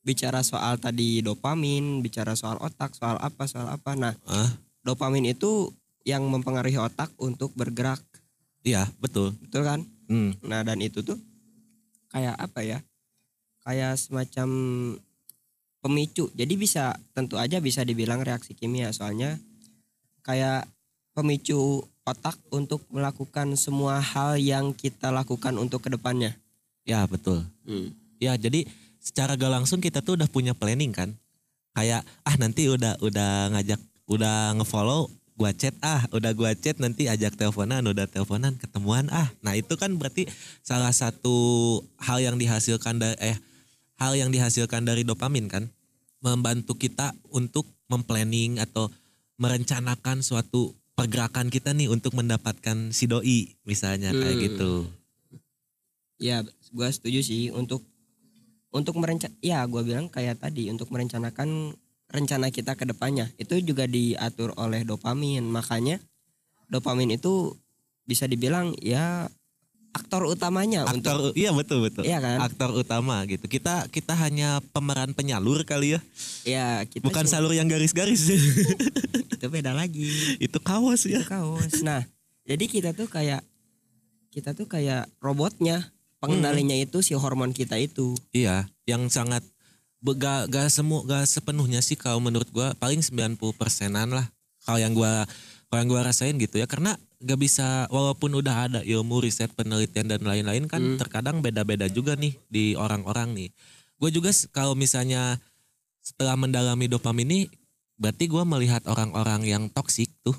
bicara 0.02 0.42
soal 0.42 0.82
tadi 0.82 1.22
dopamin 1.22 2.02
bicara 2.02 2.34
soal 2.34 2.58
otak 2.58 2.94
soal 2.98 3.18
apa 3.22 3.46
soal 3.46 3.70
apa. 3.70 3.94
Nah 3.94 4.14
Ah, 4.26 4.50
dopamin 4.82 5.30
itu 5.30 5.70
yang 6.02 6.26
mempengaruhi 6.26 6.78
otak 6.82 7.14
untuk 7.22 7.54
bergerak. 7.54 8.02
Iya, 8.62 8.90
betul. 9.02 9.34
betul 9.42 9.66
kan? 9.66 9.82
Hmm. 10.12 10.36
nah 10.44 10.60
dan 10.62 10.82
itu 10.84 11.00
tuh 11.02 11.18
kayak 12.12 12.36
apa 12.36 12.60
ya? 12.66 12.80
Kayak 13.62 13.96
semacam 14.02 14.50
pemicu. 15.82 16.30
Jadi 16.34 16.54
bisa 16.58 16.98
tentu 17.14 17.38
aja 17.38 17.58
bisa 17.62 17.82
dibilang 17.86 18.22
reaksi 18.22 18.54
kimia. 18.58 18.90
Soalnya 18.94 19.38
kayak 20.22 20.70
pemicu 21.14 21.86
otak 22.06 22.38
untuk 22.50 22.82
melakukan 22.90 23.54
semua 23.58 24.02
hal 24.02 24.38
yang 24.42 24.74
kita 24.74 25.14
lakukan 25.14 25.58
untuk 25.58 25.86
ke 25.86 25.90
depannya. 25.94 26.34
Ya, 26.86 27.06
betul. 27.06 27.46
Ya, 28.18 28.34
jadi 28.38 28.66
secara 29.02 29.34
gak 29.34 29.50
langsung 29.50 29.82
kita 29.82 30.06
tuh 30.06 30.16
udah 30.16 30.30
punya 30.30 30.54
planning 30.54 30.94
kan. 30.94 31.18
Kayak 31.74 32.06
ah 32.22 32.36
nanti 32.38 32.70
udah 32.70 33.02
udah 33.02 33.52
ngajak 33.58 33.82
udah 34.06 34.54
ngefollow 34.62 35.10
gua 35.40 35.50
chat 35.58 35.74
ah, 35.82 36.06
udah 36.14 36.32
gua 36.38 36.54
chat 36.54 36.78
nanti 36.78 37.10
ajak 37.10 37.34
teleponan, 37.34 37.82
udah 37.82 38.06
teleponan 38.06 38.54
ketemuan 38.62 39.10
ah. 39.10 39.26
Nah, 39.42 39.58
itu 39.58 39.74
kan 39.74 39.90
berarti 39.98 40.30
salah 40.62 40.94
satu 40.94 41.34
hal 41.98 42.22
yang 42.22 42.38
dihasilkan 42.38 43.02
dari 43.02 43.18
eh 43.34 43.38
hal 43.98 44.14
yang 44.14 44.30
dihasilkan 44.30 44.86
dari 44.86 45.02
dopamin 45.02 45.50
kan 45.50 45.66
membantu 46.22 46.78
kita 46.78 47.18
untuk 47.34 47.66
memplanning 47.90 48.62
atau 48.62 48.94
merencanakan 49.42 50.22
suatu 50.22 50.78
pergerakan 50.94 51.50
kita 51.50 51.74
nih 51.74 51.90
untuk 51.90 52.14
mendapatkan 52.14 52.94
si 52.94 53.10
doi 53.10 53.58
misalnya 53.66 54.14
kayak 54.14 54.38
Hmm. 54.38 54.46
gitu. 54.46 54.72
ya 56.22 56.46
gua 56.70 56.94
setuju 56.94 57.26
sih 57.26 57.50
untuk 57.50 57.82
untuk 58.72 58.98
merencan 58.98 59.32
ya 59.40 59.64
gua 59.68 59.84
bilang 59.84 60.08
kayak 60.08 60.40
tadi 60.40 60.68
untuk 60.68 60.88
merencanakan 60.90 61.76
rencana 62.08 62.52
kita 62.52 62.76
ke 62.76 62.84
depannya 62.84 63.32
itu 63.36 63.60
juga 63.60 63.88
diatur 63.88 64.52
oleh 64.56 64.84
dopamin 64.84 65.44
makanya 65.44 66.00
dopamin 66.68 67.16
itu 67.16 67.56
bisa 68.04 68.28
dibilang 68.28 68.76
ya 68.80 69.28
aktor 69.92 70.24
utamanya 70.26 70.88
untuk 70.88 71.04
Aktor 71.04 71.18
iya 71.36 71.52
betul 71.52 71.84
betul. 71.84 72.08
Iya 72.08 72.24
kan? 72.24 72.40
Aktor 72.40 72.72
utama 72.72 73.28
gitu. 73.28 73.44
Kita 73.52 73.92
kita 73.92 74.16
hanya 74.16 74.64
pemeran 74.72 75.12
penyalur 75.12 75.68
kali 75.68 75.96
ya. 75.96 76.02
ya 76.48 76.68
kita 76.88 77.04
Bukan 77.04 77.28
sih- 77.28 77.36
salur 77.36 77.52
yang 77.52 77.68
garis-garis. 77.68 78.32
itu 79.36 79.50
beda 79.50 79.74
lagi 79.74 80.06
itu 80.38 80.58
kaos 80.62 81.10
ya. 81.10 81.18
itu 81.18 81.26
kaos 81.26 81.82
nah 81.82 82.06
jadi 82.46 82.62
kita 82.70 82.94
tuh 82.94 83.10
kayak 83.10 83.42
kita 84.30 84.54
tuh 84.54 84.70
kayak 84.70 85.10
robotnya 85.18 85.90
pengendalinya 86.22 86.78
itu 86.78 87.02
si 87.02 87.18
hormon 87.18 87.52
kita 87.52 87.82
itu 87.82 88.14
Iya, 88.30 88.70
yang 88.86 89.10
sangat 89.10 89.42
gak, 90.02 90.54
gak 90.54 90.70
semu 90.70 91.02
gak 91.04 91.26
sepenuhnya 91.26 91.82
sih 91.82 91.98
kalau 91.98 92.22
menurut 92.22 92.48
gua 92.54 92.78
paling 92.78 93.02
90 93.02 93.38
persenan 93.58 94.14
lah. 94.14 94.30
Kalau 94.62 94.78
yang 94.78 94.94
gua 94.94 95.26
kalau 95.68 95.80
yang 95.82 95.90
gua 95.90 96.02
rasain 96.06 96.38
gitu 96.38 96.62
ya 96.62 96.70
karena 96.70 96.94
gak 97.22 97.40
bisa 97.42 97.90
walaupun 97.90 98.38
udah 98.38 98.56
ada 98.70 98.80
ilmu 98.86 99.22
riset 99.26 99.50
penelitian 99.54 100.10
dan 100.10 100.22
lain-lain 100.22 100.70
kan 100.70 100.82
Hmm. 100.82 100.98
terkadang 101.02 101.42
beda-beda 101.42 101.90
juga 101.90 102.14
nih 102.14 102.38
di 102.50 102.78
orang-orang 102.78 103.34
nih. 103.34 103.50
Gue 104.02 104.10
juga 104.10 104.34
kalau 104.50 104.74
misalnya 104.74 105.38
setelah 106.02 106.34
mendalami 106.34 106.90
dopamin 106.90 107.26
ini 107.30 107.40
berarti 108.02 108.26
gua 108.26 108.42
melihat 108.42 108.82
orang-orang 108.90 109.46
yang 109.46 109.64
toksik 109.70 110.10
tuh 110.26 110.34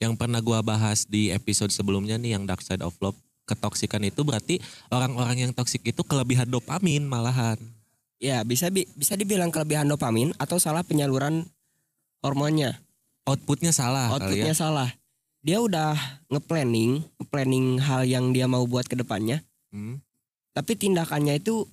yang 0.00 0.16
pernah 0.16 0.40
gua 0.40 0.64
bahas 0.64 1.04
di 1.04 1.28
episode 1.28 1.68
sebelumnya 1.68 2.16
nih 2.16 2.36
yang 2.36 2.48
Dark 2.48 2.64
Side 2.64 2.80
of 2.80 2.96
Love 3.04 3.16
ketoksikan 3.52 4.00
itu 4.02 4.24
berarti 4.24 4.56
orang-orang 4.88 5.44
yang 5.44 5.52
toksik 5.52 5.84
itu 5.84 6.00
kelebihan 6.02 6.48
dopamin 6.48 7.04
malahan. 7.04 7.60
ya 8.16 8.40
bisa 8.42 8.70
bi- 8.70 8.88
bisa 8.94 9.12
dibilang 9.12 9.50
kelebihan 9.50 9.84
dopamin 9.84 10.32
atau 10.38 10.56
salah 10.56 10.80
penyaluran 10.80 11.42
hormonnya 12.22 12.78
outputnya 13.26 13.70
salah 13.70 14.08
ya. 14.08 14.14
outputnya 14.14 14.54
salah 14.54 14.88
dia 15.42 15.58
udah 15.58 15.98
nge-planning 16.30 17.02
nge-planning 17.18 17.82
hal 17.82 18.06
yang 18.06 18.30
dia 18.30 18.46
mau 18.46 18.62
buat 18.62 18.86
ke 18.86 18.94
depannya 18.94 19.42
Hmm. 19.72 19.98
tapi 20.52 20.76
tindakannya 20.76 21.40
itu 21.40 21.64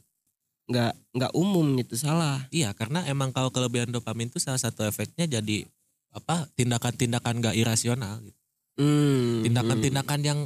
nggak 0.70 0.94
nggak 1.12 1.34
umum 1.36 1.76
gitu 1.78 2.00
salah 2.00 2.48
Iya, 2.48 2.72
karena 2.72 3.04
emang 3.06 3.30
kalau 3.30 3.50
kelebihan 3.50 3.90
dopamin 3.90 4.30
itu 4.30 4.40
salah 4.40 4.58
satu 4.58 4.86
efeknya 4.86 5.28
jadi 5.28 5.66
apa 6.10 6.50
tindakan-tindakan 6.56 7.38
gak 7.38 7.54
irasional, 7.54 8.18
gitu. 8.24 8.40
Hmm, 8.80 9.46
tindakan-tindakan 9.46 10.20
yang 10.24 10.40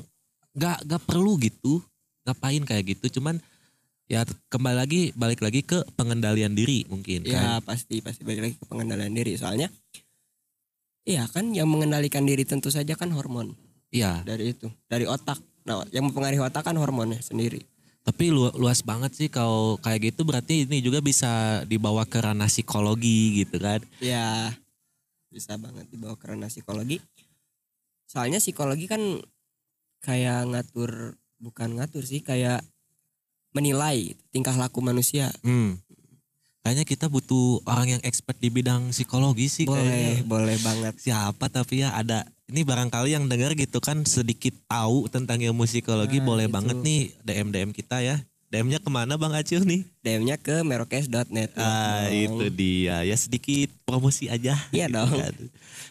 gak 0.54 0.86
gak 0.86 1.02
perlu 1.04 1.36
gitu, 1.38 1.82
ngapain 2.24 2.62
kayak 2.62 2.94
gitu, 2.94 3.20
cuman 3.20 3.38
ya 4.06 4.22
kembali 4.48 4.78
lagi 4.78 5.02
balik 5.14 5.40
lagi 5.40 5.62
ke 5.62 5.80
pengendalian 5.94 6.52
diri 6.52 6.84
mungkin 6.86 7.24
Ya 7.24 7.58
kan. 7.58 7.66
pasti 7.66 8.04
pasti 8.04 8.22
balik 8.22 8.42
lagi 8.42 8.56
ke 8.56 8.66
pengendalian 8.68 9.16
diri 9.16 9.34
soalnya 9.34 9.72
Iya 11.04 11.28
kan 11.28 11.52
yang 11.52 11.68
mengendalikan 11.68 12.24
diri 12.24 12.44
tentu 12.44 12.68
saja 12.68 12.96
kan 12.96 13.12
hormon 13.12 13.56
Iya, 13.90 14.24
dari 14.24 14.52
itu 14.52 14.72
dari 14.88 15.04
otak. 15.04 15.36
Nah 15.64 15.84
yang 15.90 16.08
mempengaruhi 16.08 16.42
otak 16.42 16.64
kan 16.64 16.76
hormonnya 16.76 17.20
sendiri. 17.20 17.64
tapi 18.04 18.28
lu- 18.28 18.52
luas 18.54 18.84
banget 18.84 19.16
sih 19.16 19.32
kalau 19.32 19.80
kayak 19.80 20.12
gitu 20.12 20.24
berarti 20.24 20.68
ini 20.68 20.84
juga 20.84 21.00
bisa 21.00 21.64
dibawa 21.64 22.04
ke 22.04 22.20
ranah 22.20 22.48
psikologi 22.48 23.40
gitu 23.40 23.56
kan. 23.58 23.80
Ya 23.98 24.52
bisa 25.28 25.56
banget 25.56 25.88
dibawa 25.88 26.14
ke 26.14 26.28
ranah 26.28 26.48
psikologi. 26.48 27.00
Soalnya 28.04 28.38
psikologi 28.38 28.86
kan 28.86 29.00
kayak 30.04 30.44
ngatur 30.46 31.16
bukan 31.40 31.70
ngatur 31.74 32.04
sih 32.04 32.20
kayak 32.20 32.60
menilai 33.52 34.14
tingkah 34.30 34.54
laku 34.54 34.80
manusia. 34.80 35.32
Hmm. 35.42 35.80
Kayaknya 36.60 36.86
kita 36.86 37.06
butuh 37.08 37.60
orang 37.66 37.88
yang 37.90 38.02
expert 38.02 38.36
di 38.38 38.48
bidang 38.48 38.90
psikologi 38.90 39.48
sih 39.48 39.66
Boleh 39.66 39.84
kayaknya. 39.84 40.24
boleh 40.24 40.58
banget. 40.58 40.94
siapa 40.98 41.48
tapi 41.48 41.80
ya 41.80 41.92
ada 41.92 42.24
ini 42.46 42.64
barangkali 42.64 43.12
yang 43.12 43.28
dengar 43.28 43.52
gitu 43.54 43.80
kan 43.80 44.00
sedikit 44.04 44.56
tahu 44.66 45.08
tentang 45.08 45.44
ilmu 45.44 45.64
psikologi 45.64 46.18
Nah, 46.18 46.26
boleh 46.26 46.48
itu. 46.48 46.54
banget 46.54 46.78
nih 46.80 47.02
DM 47.20 47.48
DM 47.50 47.72
kita 47.72 48.00
ya 48.00 48.16
DM-nya 48.48 48.78
ke 48.78 48.88
mana 48.88 49.18
Bang 49.18 49.34
Acil 49.34 49.66
nih 49.66 49.82
DM-nya 50.00 50.38
ke 50.38 50.62
merokes.net. 50.62 51.52
ah 51.58 52.06
itu 52.08 52.48
dia 52.48 53.02
ya 53.02 53.18
sedikit 53.18 53.68
promosi 53.84 54.30
aja 54.30 54.56
Iya 54.70 54.88
dong. 54.88 55.10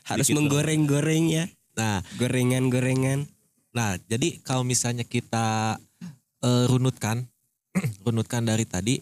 Harus 0.05 0.31
menggoreng-goreng 0.31 1.27
ya. 1.29 1.45
nah 1.75 2.01
Gorengan-gorengan. 2.17 3.29
Nah 3.73 3.97
jadi 4.09 4.39
kalau 4.45 4.63
misalnya 4.63 5.05
kita 5.05 5.81
eh, 6.45 6.65
runutkan 6.69 7.25
runutkan 8.07 8.45
dari 8.45 8.69
tadi 8.69 9.01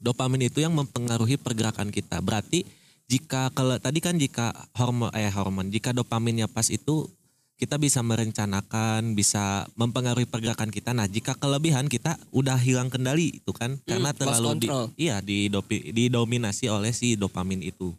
dopamin 0.00 0.48
itu 0.48 0.60
yang 0.60 0.76
mempengaruhi 0.76 1.40
pergerakan 1.40 1.88
kita. 1.88 2.20
Berarti 2.20 2.64
jika 3.06 3.52
kalau 3.54 3.78
tadi 3.78 4.02
kan 4.02 4.18
jika 4.18 4.52
hormon 4.74 5.14
eh 5.14 5.30
hormon 5.30 5.70
jika 5.70 5.94
dopaminnya 5.94 6.50
pas 6.50 6.66
itu 6.68 7.06
kita 7.56 7.80
bisa 7.80 8.04
merencanakan 8.04 9.16
bisa 9.16 9.64
mempengaruhi 9.80 10.28
pergerakan 10.28 10.68
kita. 10.68 10.92
Nah 10.92 11.08
jika 11.08 11.32
kelebihan 11.40 11.88
kita 11.88 12.20
udah 12.28 12.60
hilang 12.60 12.92
kendali 12.92 13.40
itu 13.40 13.50
kan? 13.56 13.80
Karena 13.88 14.12
lost 14.12 14.20
terlalu 14.20 14.48
di, 14.60 14.68
iya 15.00 15.24
didopi, 15.24 15.90
didominasi 15.96 16.68
oleh 16.68 16.92
si 16.92 17.16
dopamin 17.16 17.64
itu. 17.64 17.96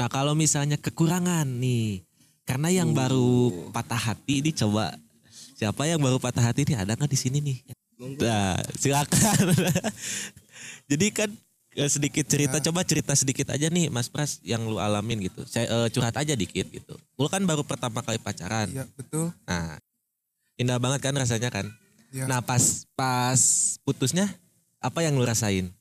Nah 0.00 0.08
kalau 0.08 0.32
misalnya 0.32 0.80
kekurangan 0.80 1.44
nih 1.44 2.07
karena 2.48 2.72
yang 2.72 2.96
baru 2.96 3.68
patah 3.76 4.00
hati 4.00 4.40
ini 4.40 4.56
coba 4.56 4.96
siapa 5.52 5.84
yang 5.84 6.00
baru 6.00 6.16
patah 6.16 6.40
hati 6.40 6.64
nih 6.64 6.80
ada 6.80 6.96
nggak 6.96 7.12
di 7.12 7.18
sini 7.20 7.38
nih 7.44 7.58
Nah, 7.98 8.54
silakan. 8.78 9.58
Jadi 10.90 11.06
kan 11.10 11.30
eh, 11.74 11.90
sedikit 11.90 12.24
cerita 12.30 12.62
coba 12.62 12.86
cerita 12.86 13.12
sedikit 13.18 13.50
aja 13.50 13.66
nih 13.66 13.90
Mas 13.90 14.06
Pras 14.06 14.38
yang 14.46 14.62
lu 14.70 14.78
alamin 14.78 15.26
gitu. 15.26 15.42
Saya 15.44 15.66
eh, 15.66 15.88
curhat 15.90 16.14
aja 16.14 16.38
dikit 16.38 16.70
gitu. 16.70 16.94
Lu 17.18 17.26
kan 17.26 17.42
baru 17.42 17.66
pertama 17.66 18.00
kali 18.06 18.22
pacaran. 18.22 18.70
Iya 18.70 18.86
betul. 18.94 19.34
Nah, 19.50 19.82
indah 20.54 20.78
banget 20.78 21.00
kan 21.02 21.14
rasanya 21.18 21.50
kan. 21.50 21.66
Iya. 22.14 22.30
Nah, 22.30 22.38
pas 22.40 22.86
pas 22.94 23.40
putusnya 23.82 24.30
apa 24.78 25.02
yang 25.02 25.18
lu 25.18 25.26
rasain? 25.26 25.74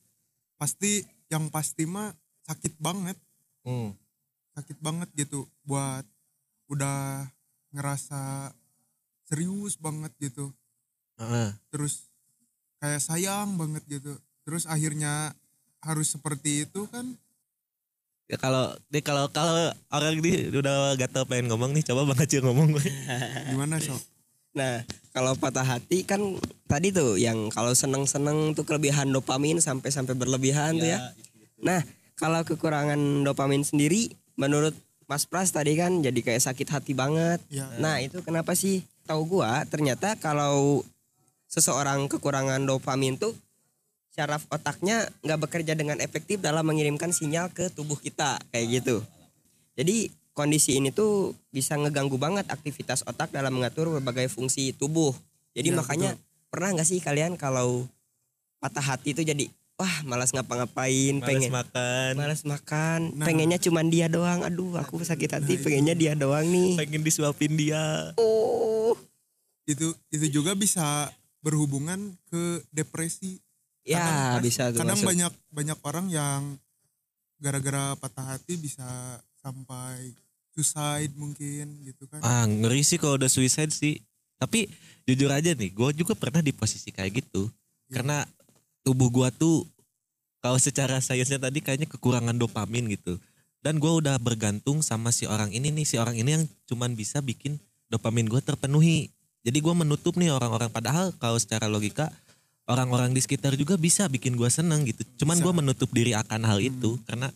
Pasti 0.57 1.05
yang 1.29 1.53
pasti 1.53 1.85
mah 1.85 2.17
sakit 2.49 2.81
banget, 2.81 3.15
Hmm. 3.61 3.93
sakit 4.57 4.79
banget 4.81 5.11
gitu 5.13 5.45
buat 5.67 6.01
udah 6.67 7.27
ngerasa 7.75 8.53
serius 9.27 9.75
banget 9.79 10.11
gitu. 10.19 10.51
Heeh. 11.19 11.51
Terus 11.73 12.07
kayak 12.79 13.03
sayang 13.03 13.59
banget 13.59 13.83
gitu. 13.87 14.15
Terus 14.47 14.63
akhirnya 14.69 15.35
harus 15.83 16.15
seperti 16.15 16.67
itu 16.67 16.87
kan 16.89 17.15
Ya 18.27 18.35
kalau 18.35 18.75
nih 18.91 18.99
kalau 18.99 19.31
kalau 19.31 19.71
orang 19.87 20.19
ini 20.19 20.51
udah 20.51 20.99
gatel 20.99 21.23
pengen 21.23 21.47
ngomong 21.47 21.71
nih 21.71 21.83
coba 21.87 22.11
Bang 22.11 22.19
Acil 22.19 22.43
ngomong 22.43 22.75
gue. 22.75 22.83
gimana 23.55 23.79
sok? 23.79 24.03
Nah, 24.51 24.83
kalau 25.15 25.31
patah 25.39 25.63
hati 25.63 26.03
kan 26.03 26.35
tadi 26.67 26.91
tuh 26.91 27.15
yang 27.15 27.47
kalau 27.47 27.71
seneng-seneng 27.71 28.51
tuh 28.51 28.67
kelebihan 28.67 29.07
dopamin 29.15 29.63
sampai-sampai 29.63 30.11
berlebihan 30.11 30.75
tuh 30.75 30.91
ya. 30.91 30.99
Nah, 31.63 31.79
kalau 32.19 32.43
kekurangan 32.43 32.99
dopamin 33.23 33.63
sendiri 33.63 34.11
menurut 34.35 34.75
Mas 35.07 35.23
Pras 35.23 35.55
tadi 35.55 35.79
kan 35.79 36.03
jadi 36.03 36.19
kayak 36.19 36.43
sakit 36.43 36.67
hati 36.67 36.91
banget. 36.91 37.39
Ya. 37.47 37.65
Nah, 37.79 38.03
itu 38.03 38.19
kenapa 38.21 38.53
sih? 38.53 38.83
Tahu 39.07 39.39
gua 39.39 39.63
ternyata 39.63 40.19
kalau 40.19 40.83
seseorang 41.47 42.11
kekurangan 42.11 42.59
dopamin 42.67 43.15
tuh 43.15 43.31
syaraf 44.11 44.43
otaknya 44.51 45.07
nggak 45.23 45.39
bekerja 45.47 45.73
dengan 45.79 46.03
efektif 46.03 46.43
dalam 46.43 46.67
mengirimkan 46.67 47.15
sinyal 47.15 47.47
ke 47.55 47.71
tubuh 47.71 47.95
kita 47.95 48.35
kayak 48.51 48.83
gitu. 48.83 48.99
Jadi 49.79 50.11
kondisi 50.35 50.75
ini 50.75 50.91
tuh 50.91 51.31
bisa 51.55 51.79
ngeganggu 51.79 52.19
banget 52.19 52.51
aktivitas 52.51 53.07
otak 53.07 53.31
dalam 53.31 53.55
mengatur 53.55 53.87
berbagai 53.95 54.27
fungsi 54.27 54.75
tubuh. 54.75 55.15
Jadi 55.55 55.71
Iya, 55.71 55.77
makanya 55.79 56.11
pernah 56.51 56.75
nggak 56.75 56.87
sih 56.89 56.99
kalian 56.99 57.39
kalau 57.39 57.87
patah 58.59 58.83
hati 58.83 59.15
itu 59.15 59.23
jadi 59.23 59.47
wah 59.77 59.95
malas 60.03 60.29
ngapa-ngapain, 60.31 61.15
Males 61.15 61.23
pengen 61.23 61.51
makan, 61.51 62.11
malas 62.15 62.41
makan, 62.43 62.99
Nah. 63.13 63.25
pengennya 63.25 63.57
cuman 63.57 63.87
dia 63.87 64.05
doang. 64.07 64.41
Aduh, 64.41 64.73
aku 64.73 64.99
sakit 64.99 65.29
hati, 65.31 65.53
Nah, 65.55 65.63
pengennya 65.63 65.93
dia 65.93 66.13
doang 66.13 66.43
nih. 66.43 66.73
pengen 66.75 67.01
disuapin 67.01 67.53
dia. 67.53 68.11
Oh, 68.15 68.97
itu 69.63 69.93
itu 70.09 70.25
juga 70.33 70.51
bisa 70.51 71.13
berhubungan 71.39 71.99
ke 72.25 72.41
depresi 72.69 73.37
ya 73.83 74.01
Kadang- 74.01 74.43
bisa 74.43 74.63
tuh 74.67 74.79
kadang 74.81 74.97
masuk. 74.97 75.07
banyak 75.07 75.33
banyak 75.49 75.77
orang 75.81 76.05
yang 76.09 76.41
gara-gara 77.37 77.93
patah 77.95 78.35
hati 78.35 78.57
bisa 78.57 78.83
sampai 79.37 80.11
suicide 80.49 81.13
mungkin 81.13 81.85
gitu 81.85 82.03
kan 82.05 82.19
Ah 82.19 82.43
ngeri 82.43 82.81
sih 82.81 82.97
kalau 82.97 83.15
udah 83.15 83.29
suicide 83.29 83.69
sih. 83.69 84.01
Tapi 84.35 84.69
jujur 85.03 85.29
aja 85.29 85.49
nih, 85.51 85.69
gue 85.71 85.89
juga 85.95 86.13
pernah 86.13 86.39
di 86.39 86.51
posisi 86.51 86.89
kayak 86.89 87.09
gitu. 87.15 87.49
Ya. 87.87 88.01
Karena 88.01 88.21
tubuh 88.87 89.11
gua 89.11 89.27
tuh 89.27 89.67
kalau 90.39 90.55
secara 90.55 91.03
sainsnya 91.03 91.35
tadi 91.35 91.59
kayaknya 91.59 91.91
kekurangan 91.91 92.39
dopamin 92.39 92.87
gitu. 92.95 93.19
Dan 93.59 93.83
gua 93.83 93.99
udah 93.99 94.15
bergantung 94.15 94.79
sama 94.79 95.11
si 95.11 95.27
orang 95.27 95.51
ini 95.51 95.75
nih, 95.75 95.83
si 95.83 95.99
orang 95.99 96.15
ini 96.15 96.39
yang 96.39 96.43
cuman 96.71 96.95
bisa 96.95 97.19
bikin 97.19 97.59
dopamin 97.91 98.31
gua 98.31 98.39
terpenuhi. 98.39 99.11
Jadi 99.43 99.59
gua 99.59 99.75
menutup 99.75 100.15
nih 100.15 100.31
orang-orang 100.31 100.71
padahal 100.71 101.11
kalau 101.19 101.35
secara 101.35 101.67
logika 101.67 102.07
orang-orang 102.71 103.11
di 103.11 103.19
sekitar 103.19 103.59
juga 103.59 103.75
bisa 103.75 104.07
bikin 104.07 104.39
gua 104.39 104.47
seneng 104.47 104.87
gitu. 104.87 105.03
Cuman 105.19 105.35
Bisa. 105.35 105.43
gua 105.43 105.53
menutup 105.59 105.91
diri 105.91 106.15
akan 106.15 106.47
hal 106.47 106.63
itu 106.63 106.95
karena 107.03 107.27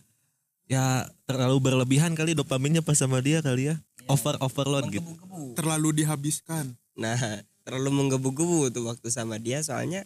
ya 0.64 1.04
terlalu 1.28 1.68
berlebihan 1.68 2.16
kali 2.16 2.32
dopaminnya 2.32 2.80
pas 2.80 2.96
sama 2.96 3.20
dia 3.20 3.44
kali 3.44 3.68
ya. 3.68 3.76
Over 4.08 4.40
overload 4.40 4.88
gitu. 4.88 5.04
Terlalu 5.52 6.00
dihabiskan 6.00 6.72
Nah, 6.96 7.40
terlalu 7.64 7.90
menggebu-gebu 8.04 8.68
tuh 8.68 8.84
waktu 8.92 9.08
sama 9.08 9.40
dia 9.40 9.64
soalnya 9.64 10.04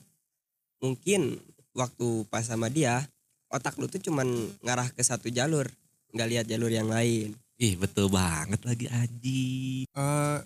mungkin 0.79 1.41
waktu 1.73 2.07
pas 2.27 2.43
sama 2.43 2.69
dia 2.69 3.05
otak 3.47 3.79
lu 3.79 3.87
tuh 3.87 4.01
cuman 4.01 4.27
ngarah 4.61 4.91
ke 4.91 5.01
satu 5.01 5.29
jalur, 5.29 5.71
nggak 6.11 6.29
lihat 6.29 6.45
jalur 6.47 6.69
yang 6.69 6.89
lain. 6.89 7.33
Ih 7.57 7.73
betul 7.75 8.11
banget 8.11 8.61
lagi 8.63 8.87
Aji. 8.87 9.55
Eh, 9.87 10.39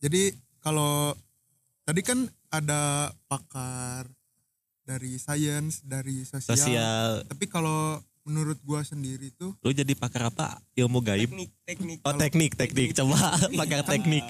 jadi 0.00 0.22
kalau 0.58 1.14
tadi 1.84 2.00
kan 2.00 2.24
ada 2.48 3.12
pakar 3.24 4.08
dari 4.82 5.14
sains 5.16 5.84
dari 5.84 6.26
sosial, 6.26 6.56
Sosial. 6.56 7.08
tapi 7.24 7.46
kalau 7.46 8.02
menurut 8.26 8.58
gua 8.60 8.82
sendiri 8.82 9.30
tuh 9.32 9.54
Lu 9.62 9.70
jadi 9.70 9.94
pakar 9.94 10.26
apa? 10.26 10.58
Ilmu 10.74 10.98
gaib? 11.00 11.30
Teknik, 11.30 11.50
teknik. 11.62 11.98
Oh 12.02 12.12
teknik, 12.12 12.52
teknik. 12.58 12.88
Coba 12.92 13.16
pakar 13.60 13.86
teknik. 13.86 14.26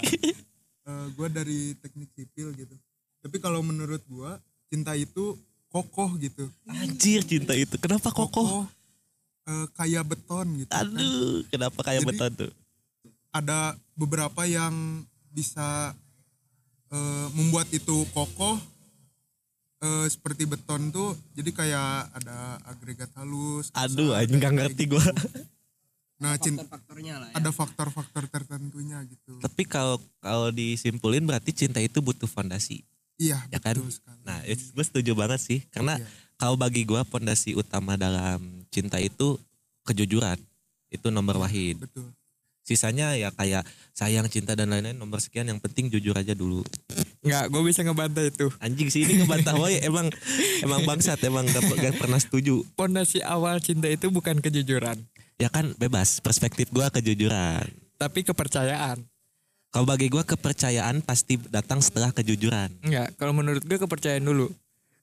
eh, 0.85 1.07
gua 1.17 1.29
dari 1.29 1.73
teknik 1.79 2.11
sipil 2.13 2.53
gitu 2.53 2.77
tapi 3.21 3.37
kalau 3.37 3.61
menurut 3.61 4.01
gua 4.05 4.37
cinta 4.71 4.95
itu 4.95 5.35
kokoh 5.67 6.15
gitu 6.17 6.47
Anjir 6.65 7.23
cinta 7.23 7.53
itu. 7.53 7.75
Kenapa 7.77 8.09
kokoh? 8.09 8.67
eh, 9.43 9.67
kayak 9.73 10.07
beton 10.07 10.47
gitu 10.57 10.71
kan. 10.71 10.87
Aduh, 10.87 11.43
kenapa 11.49 11.79
kayak 11.83 12.01
Jadi- 12.01 12.09
beton 12.09 12.33
tuh? 12.39 12.53
ada 13.31 13.61
beberapa 13.95 14.43
yang 14.43 14.75
bisa 15.29 15.95
eh, 16.89 17.27
membuat 17.33 17.71
itu 17.71 18.03
kokoh 18.11 18.59
eh, 19.81 20.07
seperti 20.07 20.43
beton 20.45 20.91
tuh 20.91 21.15
jadi 21.33 21.51
kayak 21.51 21.91
ada 22.13 22.39
agregat 22.65 23.11
halus 23.15 23.71
Aduh, 23.73 24.11
anjing 24.13 24.35
nggak 24.37 24.55
ngerti 24.57 24.85
gitu. 24.87 24.95
gua. 24.95 25.07
nah 26.19 26.37
cinta 26.37 26.63
Faktor-faktornya 26.63 27.15
lah 27.17 27.29
ya. 27.31 27.35
ada 27.35 27.51
faktor-faktor 27.51 28.25
tertentunya 28.29 28.99
gitu 29.05 29.39
Tapi 29.39 29.63
kalau 29.65 29.97
kalau 30.19 30.51
disimpulin 30.51 31.23
berarti 31.23 31.55
cinta 31.57 31.79
itu 31.79 31.99
butuh 31.99 32.27
fondasi. 32.27 32.83
Iya 33.21 33.45
Ya 33.47 33.61
kan? 33.61 33.77
betul 33.77 33.93
sekali 33.93 34.19
Nah, 34.25 34.41
gue 34.47 34.85
setuju 34.85 35.13
banget 35.13 35.39
sih. 35.39 35.61
Karena 35.69 35.95
Iya. 35.95 36.09
kalau 36.35 36.57
bagi 36.57 36.83
gua 36.83 37.05
fondasi 37.05 37.53
utama 37.53 37.95
dalam 37.95 38.41
cinta 38.69 38.97
itu 38.97 39.37
kejujuran. 39.85 40.41
Itu 40.89 41.09
nomor 41.09 41.37
wahid. 41.39 41.77
betul 41.79 42.09
Sisanya 42.61 43.13
ya 43.13 43.29
kayak 43.31 43.65
sayang, 43.91 44.29
cinta 44.29 44.55
dan 44.55 44.71
lain-lain 44.71 44.95
nomor 44.95 45.19
sekian. 45.19 45.45
Yang 45.45 45.61
penting 45.61 45.89
jujur 45.89 46.13
aja 46.13 46.33
dulu. 46.33 46.63
Nggak, 47.21 47.45
gue 47.49 47.63
bisa 47.63 47.81
ngebantai 47.83 48.31
itu. 48.31 48.47
Anjing 48.59 48.89
sih 48.89 49.03
ini 49.03 49.19
ngebantah 49.19 49.57
woy 49.57 49.81
emang 49.81 50.07
emang 50.61 50.85
bangsat 50.85 51.19
emang 51.23 51.45
gak, 51.45 51.67
gak 51.67 51.97
pernah 51.97 52.17
setuju. 52.17 52.63
Pondasi 52.73 53.21
awal 53.21 53.59
cinta 53.59 53.85
itu 53.87 54.07
bukan 54.09 54.39
kejujuran, 54.39 55.03
Ya 55.37 55.49
kan 55.49 55.73
bebas 55.75 56.21
perspektif 56.21 56.69
gua 56.71 56.89
kejujuran. 56.89 57.65
tapi 57.97 58.23
kepercayaan. 58.23 59.03
Kalau 59.71 59.87
bagi 59.87 60.11
gua 60.11 60.23
kepercayaan 60.23 60.99
pasti 61.01 61.39
datang 61.47 61.79
setelah 61.79 62.11
kejujuran. 62.11 62.75
Enggak, 62.83 63.15
kalau 63.15 63.31
menurut 63.31 63.63
gue 63.63 63.79
kepercayaan 63.79 64.23
dulu. 64.23 64.51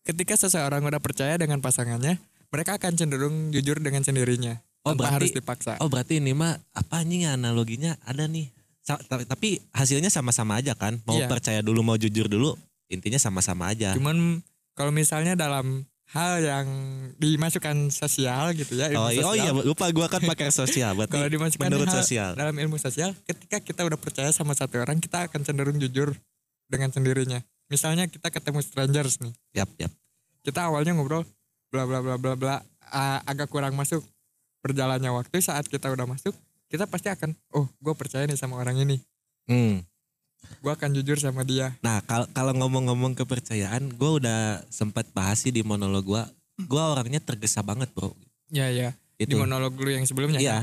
Ketika 0.04 0.36
seseorang 0.36 0.84
udah 0.84 1.00
percaya 1.00 1.36
dengan 1.36 1.60
pasangannya, 1.60 2.20
mereka 2.48 2.76
akan 2.76 2.92
cenderung 2.94 3.52
jujur 3.52 3.80
dengan 3.80 4.04
sendirinya. 4.04 4.60
Oh, 4.84 4.92
berarti- 4.92 5.32
harus 5.32 5.32
dipaksa. 5.34 5.80
Oh 5.80 5.88
berarti 5.88 6.20
ini 6.20 6.32
mah 6.32 6.56
apa 6.72 7.00
anjing 7.00 7.24
ya 7.24 7.36
analoginya 7.36 7.96
ada 8.04 8.24
nih. 8.24 8.48
Sa- 8.80 9.00
ta- 9.00 9.20
tapi 9.20 9.60
hasilnya 9.72 10.08
sama-sama 10.08 10.56
aja 10.56 10.72
kan. 10.72 11.00
Mau 11.04 11.16
Iya. 11.16 11.28
percaya 11.28 11.60
dulu 11.60 11.84
mau 11.84 11.96
jujur 11.96 12.28
dulu 12.28 12.56
intinya 12.88 13.20
sama-sama 13.20 13.72
aja. 13.72 13.92
Cuman 13.96 14.40
kalau 14.76 14.92
misalnya 14.92 15.36
dalam 15.36 15.84
hal 16.08 16.40
yang 16.40 16.68
dimasukkan 17.16 17.90
sosial 17.90 18.52
gitu 18.54 18.74
ya, 18.74 18.88
ilmu 18.90 18.98
Oh, 18.98 19.10
iya, 19.10 19.22
oh 19.22 19.32
sosial. 19.32 19.44
iya 19.44 19.52
lupa 19.54 19.86
gua 19.92 20.08
kan 20.08 20.22
pakai 20.22 20.48
sosial 20.50 20.92
berarti 20.98 21.14
Kalau 21.14 21.28
dimasukkan 21.28 21.68
menurut 21.68 21.88
hal 21.88 22.00
sosial. 22.00 22.32
dalam 22.34 22.56
ilmu 22.56 22.76
sosial, 22.76 23.12
ketika 23.22 23.60
kita 23.60 23.84
udah 23.84 23.96
percaya 23.96 24.32
sama 24.32 24.52
satu 24.52 24.78
orang, 24.78 24.98
kita 24.98 25.28
akan 25.28 25.42
cenderung 25.42 25.76
jujur 25.78 26.16
dengan 26.66 26.90
sendirinya. 26.90 27.40
Misalnya 27.68 28.06
kita 28.06 28.28
ketemu 28.28 28.60
strangers 28.62 29.20
nih, 29.20 29.36
Yap, 29.54 29.68
yap. 29.78 29.92
kita 30.42 30.64
awalnya 30.64 30.92
ngobrol 30.92 31.28
bla 31.68 31.84
bla 31.84 32.00
bla 32.00 32.16
bla 32.16 32.34
bla 32.34 32.56
ah, 32.88 33.20
agak 33.22 33.48
kurang 33.48 33.76
masuk 33.76 34.00
berjalannya 34.58 35.12
waktu 35.12 35.38
saat 35.38 35.68
kita 35.68 35.88
udah 35.88 36.08
masuk 36.08 36.32
kita 36.66 36.84
pasti 36.84 37.08
akan 37.08 37.36
oh 37.52 37.68
gue 37.78 37.92
percaya 37.94 38.24
nih 38.24 38.36
sama 38.36 38.56
orang 38.56 38.76
ini 38.78 39.04
Hmm. 39.44 39.80
Gue 40.58 40.72
akan 40.72 40.90
jujur 40.94 41.18
sama 41.18 41.42
dia 41.42 41.76
Nah, 41.80 42.02
kal- 42.02 42.30
kalau 42.32 42.54
ngomong-ngomong 42.56 43.14
kepercayaan, 43.14 43.94
gua 43.94 44.18
udah 44.20 44.40
sempat 44.68 45.08
bahas 45.12 45.40
sih 45.40 45.52
di 45.52 45.62
monolog 45.62 46.04
gua. 46.04 46.24
Gua 46.66 46.92
orangnya 46.92 47.20
tergesa 47.20 47.62
banget, 47.62 47.90
Bro. 47.94 48.18
ya 48.50 48.68
ya 48.70 48.92
di 49.18 49.34
monolog 49.34 49.74
lu 49.76 49.90
yang 49.90 50.06
sebelumnya 50.06 50.38
kan? 50.38 50.46
Iya. 50.46 50.60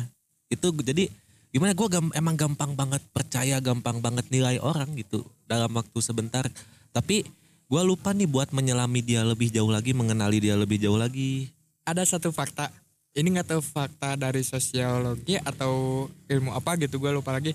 Itu 0.49 0.71
jadi 0.77 1.11
gimana 1.51 1.73
gua 1.73 1.89
gam- 1.89 2.15
emang 2.15 2.35
gampang 2.35 2.73
banget 2.73 3.03
percaya, 3.11 3.59
gampang 3.59 3.99
banget 3.99 4.27
nilai 4.31 4.59
orang 4.59 4.95
gitu 4.95 5.23
dalam 5.45 5.71
waktu 5.71 5.99
sebentar. 5.99 6.47
Tapi 6.91 7.23
gua 7.67 7.83
lupa 7.83 8.11
nih 8.11 8.27
buat 8.27 8.51
menyelami 8.51 9.01
dia 9.01 9.23
lebih 9.23 9.49
jauh 9.49 9.71
lagi, 9.71 9.91
mengenali 9.91 10.39
dia 10.39 10.55
lebih 10.55 10.79
jauh 10.79 10.97
lagi. 10.97 11.51
ada 11.85 12.01
satu 12.01 12.33
fakta 12.33 12.73
ini 13.13 13.31
nggak 13.31 13.55
tahu 13.55 13.63
fakta 13.63 14.17
dari 14.17 14.43
sosiologi 14.43 15.39
atau 15.39 16.07
ilmu 16.27 16.51
apa 16.51 16.75
gitu 16.75 16.97
gue 16.97 17.13
lupa 17.13 17.31
lagi 17.31 17.53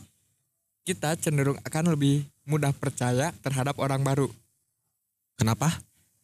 kita 0.89 1.13
cenderung 1.21 1.61
akan 1.61 1.93
lebih 1.93 2.25
mudah 2.49 2.73
percaya 2.73 3.29
terhadap 3.45 3.77
orang 3.77 4.01
baru 4.01 4.25
Kenapa? 5.37 5.69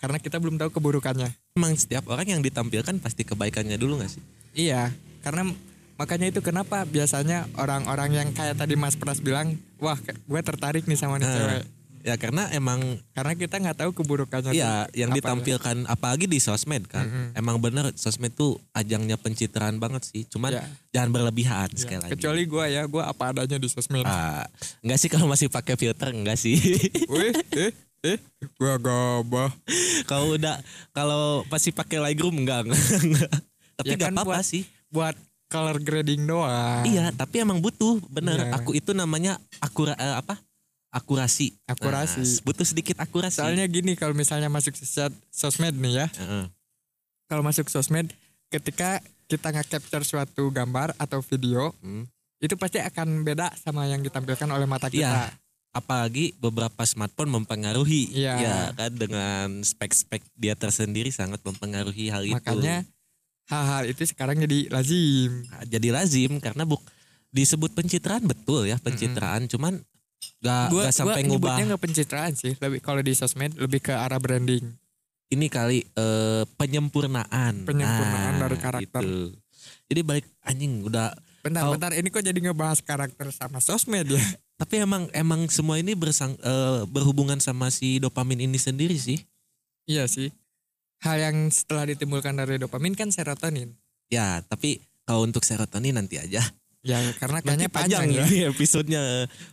karena 0.02 0.18
kita 0.18 0.42
belum 0.42 0.58
tahu 0.58 0.74
keburukannya 0.74 1.30
Emang 1.54 1.78
setiap 1.78 2.10
orang 2.10 2.26
yang 2.26 2.42
ditampilkan 2.42 2.98
pasti 2.98 3.24
kebaikannya 3.24 3.80
dulu 3.80 4.02
gak 4.02 4.12
sih? 4.12 4.24
Iya, 4.52 4.92
karena 5.24 5.56
makanya 5.96 6.28
itu 6.28 6.44
kenapa 6.44 6.84
biasanya 6.84 7.48
orang-orang 7.56 8.12
yang 8.12 8.28
kayak 8.36 8.60
tadi 8.60 8.76
Mas 8.76 9.00
Pras 9.00 9.24
bilang, 9.24 9.56
wah 9.80 9.96
gue 10.04 10.42
tertarik 10.44 10.84
nih 10.84 11.00
sama 11.00 11.16
nih 11.16 11.32
cewek. 11.32 11.64
Ya 12.06 12.14
karena 12.16 12.46
emang 12.50 13.02
Karena 13.12 13.34
kita 13.34 13.58
nggak 13.58 13.82
tahu 13.82 13.92
keburukannya. 13.92 14.54
Iya, 14.54 14.86
tuh 14.86 14.94
yang 14.94 15.10
apa. 15.10 15.18
ditampilkan 15.18 15.90
apalagi 15.90 16.30
di 16.30 16.38
sosmed 16.38 16.86
kan. 16.86 17.02
Mm-mm. 17.02 17.34
Emang 17.34 17.58
bener 17.58 17.90
sosmed 17.94 18.30
tuh 18.32 18.62
ajangnya 18.72 19.18
pencitraan 19.18 19.76
banget 19.76 20.06
sih. 20.06 20.22
Cuman 20.24 20.54
Ya, 20.54 20.70
jangan 20.94 21.10
berlebihan 21.12 21.66
ya. 21.68 21.76
sekali 21.76 22.00
lagi. 22.00 22.14
Kecuali 22.14 22.46
gue 22.46 22.66
ya, 22.70 22.86
gue 22.86 23.02
apa 23.02 23.34
adanya 23.34 23.58
di 23.58 23.66
sosmed. 23.66 24.06
Ah, 24.06 24.46
enggak 24.80 25.02
sih 25.02 25.10
kalau 25.10 25.26
masih 25.26 25.50
pakai 25.50 25.74
filter 25.74 26.14
enggak 26.14 26.38
sih. 26.38 26.62
Wih, 27.10 27.34
eh, 27.58 27.74
eh, 28.06 28.18
gue 28.40 28.74
gabah. 28.78 29.50
kalau 30.06 30.38
udah 30.38 30.62
kalau 30.92 31.42
masih 31.50 31.74
pakai 31.74 31.98
Lightroom 32.00 32.38
enggak 32.38 32.70
enggak. 32.70 32.86
enggak. 33.02 33.32
Tapi 33.76 33.90
Ya 33.90 33.98
kan 33.98 34.14
apa-apa 34.14 34.46
sih. 34.46 34.62
Buat 34.88 35.18
color 35.46 35.78
grading 35.80 36.22
doang. 36.22 36.86
Iya, 36.86 37.10
tapi 37.12 37.42
emang 37.42 37.58
butuh 37.58 37.98
bener. 38.08 38.46
Iya. 38.46 38.54
Aku 38.56 38.72
itu 38.72 38.94
namanya 38.94 39.42
akura 39.58 39.94
eh, 39.96 40.16
apa? 40.16 40.38
Akurasi. 40.96 41.52
Akurasi. 41.68 42.24
Nah, 42.24 42.44
butuh 42.48 42.64
sedikit 42.64 42.96
akurasi. 43.04 43.44
Soalnya 43.44 43.68
gini, 43.68 44.00
kalau 44.00 44.16
misalnya 44.16 44.48
masuk 44.48 44.72
sosmed 45.28 45.76
nih 45.76 45.94
ya, 46.00 46.08
Heeh. 46.08 46.48
kalau 47.28 47.44
masuk 47.44 47.68
sosmed 47.68 48.16
ketika 48.48 49.04
kita 49.28 49.52
nge-capture 49.52 50.08
suatu 50.08 50.48
gambar 50.48 50.96
atau 50.96 51.20
video 51.20 51.76
Hmm. 51.84 52.08
itu 52.40 52.56
pasti 52.56 52.78
akan 52.80 53.26
beda 53.26 53.52
sama 53.60 53.90
yang 53.92 54.00
ditampilkan 54.00 54.48
oleh 54.48 54.64
mata 54.64 54.88
kita. 54.88 55.04
Iya. 55.04 55.36
Apalagi 55.76 56.32
beberapa 56.40 56.88
smartphone 56.88 57.36
mempengaruhi. 57.36 58.16
Iya. 58.16 58.34
Ya 58.40 58.58
kan 58.72 58.96
dengan 58.96 59.60
spek-spek 59.60 60.24
dia 60.40 60.56
tersendiri 60.56 61.12
sangat 61.12 61.44
mempengaruhi 61.44 62.08
hal 62.08 62.24
itu. 62.24 62.38
Makanya 62.38 62.88
hal-hal 63.52 63.84
itu 63.90 64.08
sekarang 64.08 64.40
jadi 64.40 64.72
lazim. 64.72 65.44
jadi 65.68 65.88
lazim 65.92 66.40
karena 66.40 66.64
buk 66.64 66.80
disebut 67.36 67.76
pencitraan 67.76 68.24
betul 68.24 68.64
ya 68.64 68.80
pencitraan 68.80 69.52
cuman 69.52 69.84
gak, 70.38 70.66
Gua, 70.70 70.84
gak 70.84 70.94
sampai 70.94 71.22
gua 71.22 71.30
ngubah 71.30 71.56
nggak 71.66 71.82
pencitraan 71.82 72.34
sih, 72.34 72.54
lebih 72.56 72.80
kalau 72.80 73.00
di 73.00 73.12
sosmed 73.12 73.56
lebih 73.56 73.80
ke 73.80 73.92
arah 73.92 74.18
branding. 74.18 74.64
ini 75.28 75.48
kali 75.48 75.82
eh, 75.82 76.44
penyempurnaan 76.56 77.64
Penyempurnaan 77.64 78.34
dari 78.38 78.58
karakter. 78.58 79.02
gitu. 79.02 79.34
jadi 79.86 80.02
balik 80.02 80.26
anjing 80.42 80.82
udah 80.82 81.12
Bentar, 81.42 81.62
Kalau- 81.62 81.78
bentar, 81.78 81.94
ini 81.94 82.10
kok 82.10 82.22
jadi 82.22 82.40
ngebahas 82.40 82.82
karakter 82.82 83.30
sama 83.30 83.58
sosmed 83.60 84.08
ya? 84.08 84.18
tapi 84.58 84.80
emang 84.80 85.06
emang 85.12 85.46
semua 85.48 85.78
ini 85.78 85.94
bersang, 85.94 86.34
eh, 86.36 86.82
berhubungan 86.88 87.38
sama 87.38 87.70
si 87.70 87.98
dopamin 87.98 88.42
ini 88.42 88.58
sendiri 88.58 88.96
sih 88.96 89.22
iya 89.86 90.06
sih. 90.06 90.34
Hal 90.98 91.22
yang 91.22 91.38
setelah 91.48 91.86
ditimbulkan 91.86 92.34
dari 92.34 92.58
dopamin 92.58 92.94
kan 92.94 93.10
serotonin. 93.10 93.78
ya 94.06 94.42
tapi 94.42 94.78
kalau 95.02 95.22
untuk 95.22 95.42
serotonin 95.42 95.94
nanti 95.94 96.18
aja 96.18 96.42
Ya 96.86 97.02
karena 97.18 97.42
kayaknya 97.42 97.66
panjang, 97.66 98.06
ya. 98.14 98.24
ini 98.30 98.38
episodenya 98.54 99.02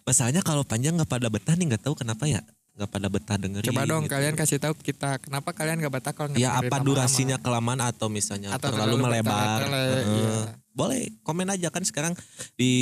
masalahnya 0.05 0.45
kalau 0.45 0.63
panjang 0.63 0.93
nggak 0.93 1.09
pada 1.09 1.33
betah 1.33 1.57
nih 1.57 1.73
nggak 1.73 1.83
tahu 1.83 1.97
kenapa 1.97 2.29
ya 2.29 2.45
nggak 2.73 2.89
pada 2.89 3.09
betah 3.09 3.37
dengerin 3.37 3.69
Coba 3.69 3.85
dong 3.85 4.05
gitu. 4.05 4.13
kalian 4.13 4.35
kasih 4.37 4.57
tahu 4.57 4.73
kita 4.77 5.21
kenapa 5.21 5.53
kalian 5.53 5.77
gak 5.81 5.93
betah 5.93 6.13
kalau 6.13 6.33
ya 6.33 6.57
apa 6.57 6.81
durasinya 6.81 7.37
kelamaan 7.37 7.85
atau 7.85 8.09
misalnya 8.09 8.53
Atau 8.53 8.73
terlalu, 8.73 8.97
terlalu 8.97 9.05
melebar 9.05 9.61
bertele-tele, 9.61 9.93
Heeh. 9.93 10.17
iya. 10.17 10.37
boleh 10.73 11.01
komen 11.21 11.49
aja 11.53 11.69
kan 11.69 11.85
sekarang 11.85 12.13
di 12.57 12.73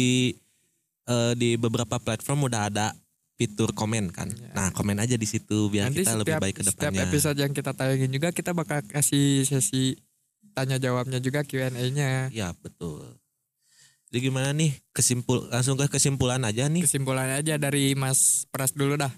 eh, 1.06 1.32
di 1.34 1.58
beberapa 1.58 1.98
platform 1.98 2.46
udah 2.46 2.70
ada 2.70 2.86
fitur 3.34 3.74
komen 3.74 4.14
kan 4.14 4.30
Iya. 4.30 4.50
nah 4.54 4.68
komen 4.70 4.94
aja 4.98 5.18
di 5.18 5.26
situ 5.26 5.66
biar 5.66 5.90
Nanti 5.90 6.02
kita 6.02 6.14
lebih 6.18 6.38
setiap, 6.38 6.42
baik 6.42 6.54
ke 6.54 6.62
setiap 6.62 6.78
depannya 6.86 7.02
episode 7.06 7.38
yang 7.38 7.50
kita 7.50 7.70
tayangin 7.74 8.10
juga 8.10 8.28
kita 8.30 8.50
bakal 8.54 8.78
kasih 8.84 9.42
sesi 9.42 9.98
tanya 10.54 10.78
jawabnya 10.78 11.18
juga 11.18 11.42
Q&A-nya. 11.42 12.30
ya 12.30 12.54
betul 12.58 13.18
jadi 14.10 14.26
gimana 14.26 14.50
nih 14.50 14.74
kesimpul 14.90 15.46
langsung 15.48 15.78
ke 15.78 15.86
kesimpulan 15.86 16.42
aja 16.42 16.66
nih 16.66 16.82
Kesimpulannya 16.82 17.46
aja 17.46 17.54
dari 17.62 17.94
Mas 17.94 18.42
Pras 18.50 18.74
dulu 18.74 18.98
dah. 18.98 19.10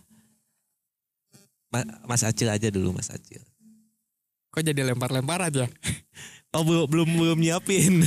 Ma- 1.73 1.89
Mas 2.05 2.21
Acil 2.23 2.53
aja 2.53 2.69
dulu 2.69 2.93
Mas 2.93 3.09
Acil 3.09 3.41
Kok 4.53 4.61
jadi 4.61 4.85
lempar-lempar 4.85 5.49
aja? 5.49 5.65
oh 6.53 6.61
belum 6.61 6.85
belum 6.93 7.09
belum 7.25 7.39
nyiapin 7.41 8.05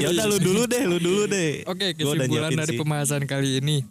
ya 0.00 0.08
udah 0.08 0.24
lu 0.24 0.40
dulu 0.40 0.64
deh 0.64 0.82
lu 0.88 0.96
dulu 0.96 1.28
deh 1.28 1.68
Oke, 1.68 1.92
udah 1.92 2.24
kesimpulan 2.24 2.50
dari 2.56 2.72
sih. 2.72 2.80
pembahasan 2.80 3.22
kali 3.28 3.60
ini. 3.60 3.84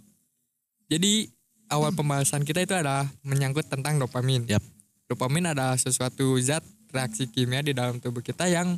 Jadi 0.89 1.30
awal 1.69 1.93
pembahasan 1.93 2.41
kita 2.41 2.65
itu 2.65 2.73
adalah 2.73 3.06
menyangkut 3.21 3.69
tentang 3.69 4.01
dopamin. 4.01 4.49
Yap. 4.49 4.65
Dopamin 5.06 5.54
adalah 5.54 5.77
sesuatu 5.77 6.36
zat 6.41 6.65
reaksi 6.89 7.30
kimia 7.30 7.62
di 7.62 7.71
dalam 7.71 8.01
tubuh 8.01 8.19
kita 8.19 8.49
yang 8.49 8.75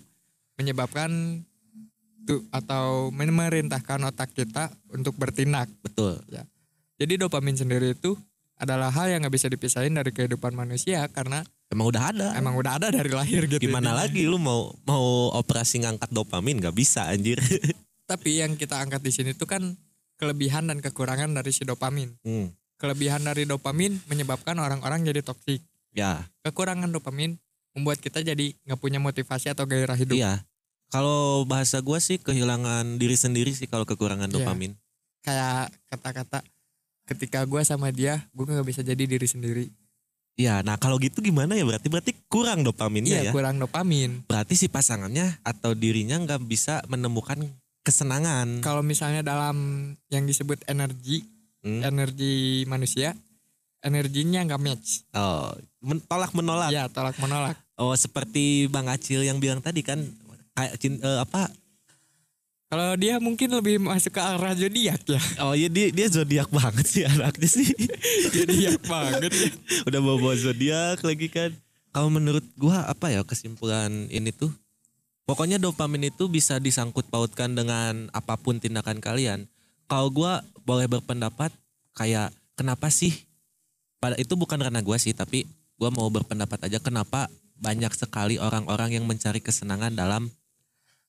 menyebabkan 0.60 1.42
tuh 2.24 2.42
atau 2.50 3.12
memerintahkan 3.12 4.00
otak 4.08 4.32
kita 4.32 4.72
untuk 4.92 5.16
bertindak. 5.16 5.68
betul 5.84 6.20
Jadi 6.98 7.14
dopamin 7.20 7.58
sendiri 7.58 7.98
itu 7.98 8.16
adalah 8.56 8.94
hal 8.94 9.12
yang 9.12 9.26
nggak 9.26 9.34
bisa 9.34 9.48
dipisahin 9.50 9.98
dari 9.98 10.14
kehidupan 10.14 10.56
manusia 10.56 11.04
karena 11.12 11.44
emang 11.74 11.90
udah 11.90 12.04
ada 12.14 12.28
emang 12.38 12.54
udah 12.56 12.78
ada 12.80 12.88
dari 12.94 13.10
lahir 13.12 13.50
gitu. 13.50 13.60
gimana 13.60 13.92
intinya. 13.92 14.02
lagi 14.06 14.24
lu 14.30 14.38
mau 14.38 14.72
mau 14.86 15.34
operasi 15.36 15.84
ngangkat 15.84 16.14
dopamin 16.14 16.62
nggak 16.62 16.76
bisa 16.78 17.10
anjir 17.10 17.42
Tapi 18.04 18.44
yang 18.44 18.60
kita 18.60 18.78
angkat 18.78 19.00
di 19.02 19.12
sini 19.16 19.32
tuh 19.34 19.48
kan 19.48 19.64
kelebihan 20.20 20.68
dan 20.70 20.84
kekurangan 20.84 21.32
dari 21.34 21.56
si 21.56 21.64
dopamin. 21.64 22.12
Hmm, 22.22 22.52
Kelebihan 22.78 23.24
dari 23.24 23.48
dopamin 23.48 23.96
menyebabkan 24.12 24.60
orang-orang 24.60 25.08
jadi 25.08 25.24
toksik. 25.24 25.64
ya 25.96 26.28
Kekurangan 26.44 26.92
dopamin 26.92 27.40
membuat 27.74 28.04
kita 28.04 28.22
jadi 28.22 28.54
nggak 28.68 28.80
punya 28.80 29.00
motivasi 29.02 29.50
atau 29.50 29.64
gairah 29.66 29.98
hidup. 29.98 30.14
iya 30.14 30.44
kalau 30.94 31.20
bahasa 31.44 31.82
gua 31.82 31.98
sih 31.98 32.16
kehilangan 32.16 32.96
diri 32.96 33.18
sendiri 33.18 33.50
sih 33.50 33.66
kalau 33.66 33.84
kekurangan 33.84 34.30
Iya. 34.30 34.36
dopamin 34.38 34.78
Kayak 35.20 35.72
kata-kata 35.88 36.44
ketika 37.04 37.44
gue 37.44 37.64
sama 37.64 37.90
dia, 37.90 38.28
gue 38.30 38.44
nggak 38.44 38.64
bisa 38.66 38.80
jadi 38.80 39.00
diri 39.00 39.24
sendiri. 39.24 39.66
Iya, 40.34 40.60
nah 40.60 40.76
kalau 40.76 40.98
gitu 40.98 41.20
gimana 41.20 41.54
ya 41.54 41.64
berarti 41.64 41.88
berarti 41.88 42.12
kurang 42.28 42.62
dopaminnya 42.62 43.22
Iya, 43.22 43.24
ya. 43.28 43.32
kurang 43.32 43.56
dopamin. 43.56 44.24
Berarti 44.26 44.54
si 44.54 44.68
pasangannya 44.68 45.40
atau 45.42 45.72
dirinya 45.74 46.18
nggak 46.18 46.44
bisa 46.44 46.84
menemukan 46.86 47.40
kesenangan. 47.82 48.60
Kalau 48.60 48.82
misalnya 48.82 49.22
dalam 49.22 49.56
yang 50.08 50.24
disebut 50.24 50.60
energi, 50.66 51.24
Hmm. 51.62 51.80
energi 51.82 52.64
manusia, 52.66 53.16
energinya 53.80 54.44
nggak 54.44 54.60
match. 54.60 55.08
Oh, 55.12 55.56
men- 55.80 56.04
tolak 56.04 56.32
menolak. 56.32 56.68
Ya, 56.68 56.88
tolak 56.88 57.16
menolak. 57.16 57.56
Oh, 57.76 57.94
seperti 57.94 58.68
Bang 58.68 58.88
Acil 58.88 59.24
yang 59.24 59.40
bilang 59.40 59.60
tadi 59.60 59.80
kan 59.80 60.04
kayak 60.54 60.74
cin- 60.80 61.02
eh, 61.02 61.20
apa? 61.22 61.50
Kalau 62.74 62.98
dia 62.98 63.22
mungkin 63.22 63.54
lebih 63.54 63.78
masuk 63.78 64.18
ke 64.18 64.22
arah 64.22 64.58
zodiak 64.58 64.98
ya. 65.06 65.22
Oh 65.46 65.54
iya 65.54 65.70
dia 65.70 65.94
dia 65.94 66.10
zodiak 66.10 66.50
banget 66.50 66.86
sih 66.90 67.06
anaknya 67.06 67.46
sih. 67.46 67.70
zodiak 68.34 68.82
banget 68.90 69.30
ya. 69.30 69.50
Udah 69.94 70.00
bawa 70.02 70.34
zodiak 70.34 70.98
lagi 71.06 71.30
kan. 71.30 71.54
Kalau 71.94 72.10
menurut 72.10 72.42
gua 72.58 72.90
apa 72.90 73.14
ya 73.14 73.22
kesimpulan 73.22 74.10
ini 74.10 74.34
tuh? 74.34 74.50
Pokoknya 75.30 75.62
dopamin 75.62 76.10
itu 76.10 76.26
bisa 76.26 76.58
disangkut 76.58 77.14
pautkan 77.14 77.54
dengan 77.54 78.10
apa 78.10 78.42
pun 78.42 78.58
tindakan 78.58 78.98
kalian. 78.98 79.46
Kalau 79.86 80.10
gua 80.10 80.42
boleh 80.66 80.90
berpendapat 80.90 81.54
kayak 81.94 82.34
kenapa 82.58 82.90
sih? 82.90 83.14
Pada 84.02 84.18
itu 84.18 84.34
bukan 84.34 84.58
karena 84.58 84.82
gua 84.82 84.98
sih, 84.98 85.14
tapi 85.14 85.46
gua 85.78 85.94
mau 85.94 86.10
berpendapat 86.10 86.66
aja 86.66 86.82
kenapa 86.82 87.30
banyak 87.62 87.94
sekali 87.94 88.42
orang-orang 88.42 88.98
yang 88.98 89.06
mencari 89.06 89.46
kesenangan 89.46 89.94
dalam 89.94 90.34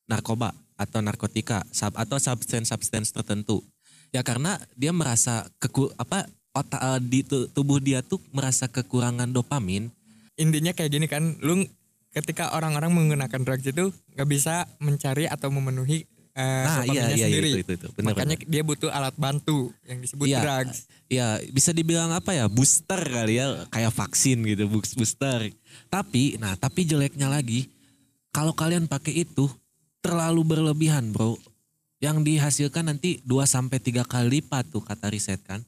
narkoba 0.07 0.53
atau 0.75 0.99
narkotika 0.99 1.63
sub 1.71 1.95
atau 1.95 2.19
substance-substance 2.19 3.11
tertentu. 3.11 3.63
Ya 4.11 4.21
karena 4.21 4.57
dia 4.75 4.91
merasa 4.91 5.47
keku 5.57 5.91
apa 5.95 6.27
otak 6.51 6.79
eh, 6.79 7.01
di 7.01 7.21
tu- 7.23 7.49
tubuh 7.49 7.79
dia 7.79 8.01
tuh 8.01 8.23
merasa 8.31 8.67
kekurangan 8.67 9.27
dopamin. 9.29 9.91
Intinya 10.35 10.71
kayak 10.71 10.91
gini 10.91 11.07
kan, 11.07 11.39
lu 11.39 11.63
ketika 12.11 12.51
orang-orang 12.53 12.91
menggunakan 12.91 13.41
drugs 13.41 13.65
itu 13.65 13.91
nggak 14.13 14.29
bisa 14.29 14.67
mencari 14.79 15.27
atau 15.27 15.51
memenuhi 15.51 16.07
eh, 16.31 16.43
Nah, 16.63 16.83
iya 16.83 17.07
dopaminnya 17.07 17.11
iya, 17.13 17.15
iya 17.17 17.27
sendiri. 17.29 17.49
itu 17.49 17.59
itu 17.61 17.73
itu. 17.77 17.89
Benar, 17.93 18.09
Makanya 18.09 18.37
benar. 18.37 18.51
dia 18.51 18.63
butuh 18.65 18.91
alat 18.91 19.15
bantu 19.15 19.59
yang 19.85 19.99
disebut 19.99 20.27
Iya. 20.27 20.41
drugs. 20.41 20.79
ya 21.07 21.27
bisa 21.49 21.71
dibilang 21.71 22.11
apa 22.11 22.33
ya 22.33 22.47
booster 22.47 22.99
kali 22.99 23.39
ya 23.39 23.67
kayak 23.69 23.91
vaksin 23.91 24.43
gitu 24.43 24.67
boost- 24.67 24.95
booster 24.95 25.47
tapi 25.87 26.35
nah 26.37 26.55
tapi 26.55 26.83
jeleknya 26.83 27.29
lagi 27.29 27.71
kalau 28.31 28.51
kalian 28.51 28.87
pakai 28.87 29.23
itu 29.23 29.47
terlalu 30.05 30.45
berlebihan 30.45 31.09
bro. 31.11 31.41
Yang 31.97 32.21
dihasilkan 32.23 32.93
nanti 32.93 33.25
2 33.25 33.49
sampai 33.49 33.81
tiga 33.81 34.05
kali 34.05 34.39
lipat 34.39 34.69
tuh 34.69 34.85
kata 34.85 35.09
riset 35.09 35.41
kan. 35.41 35.65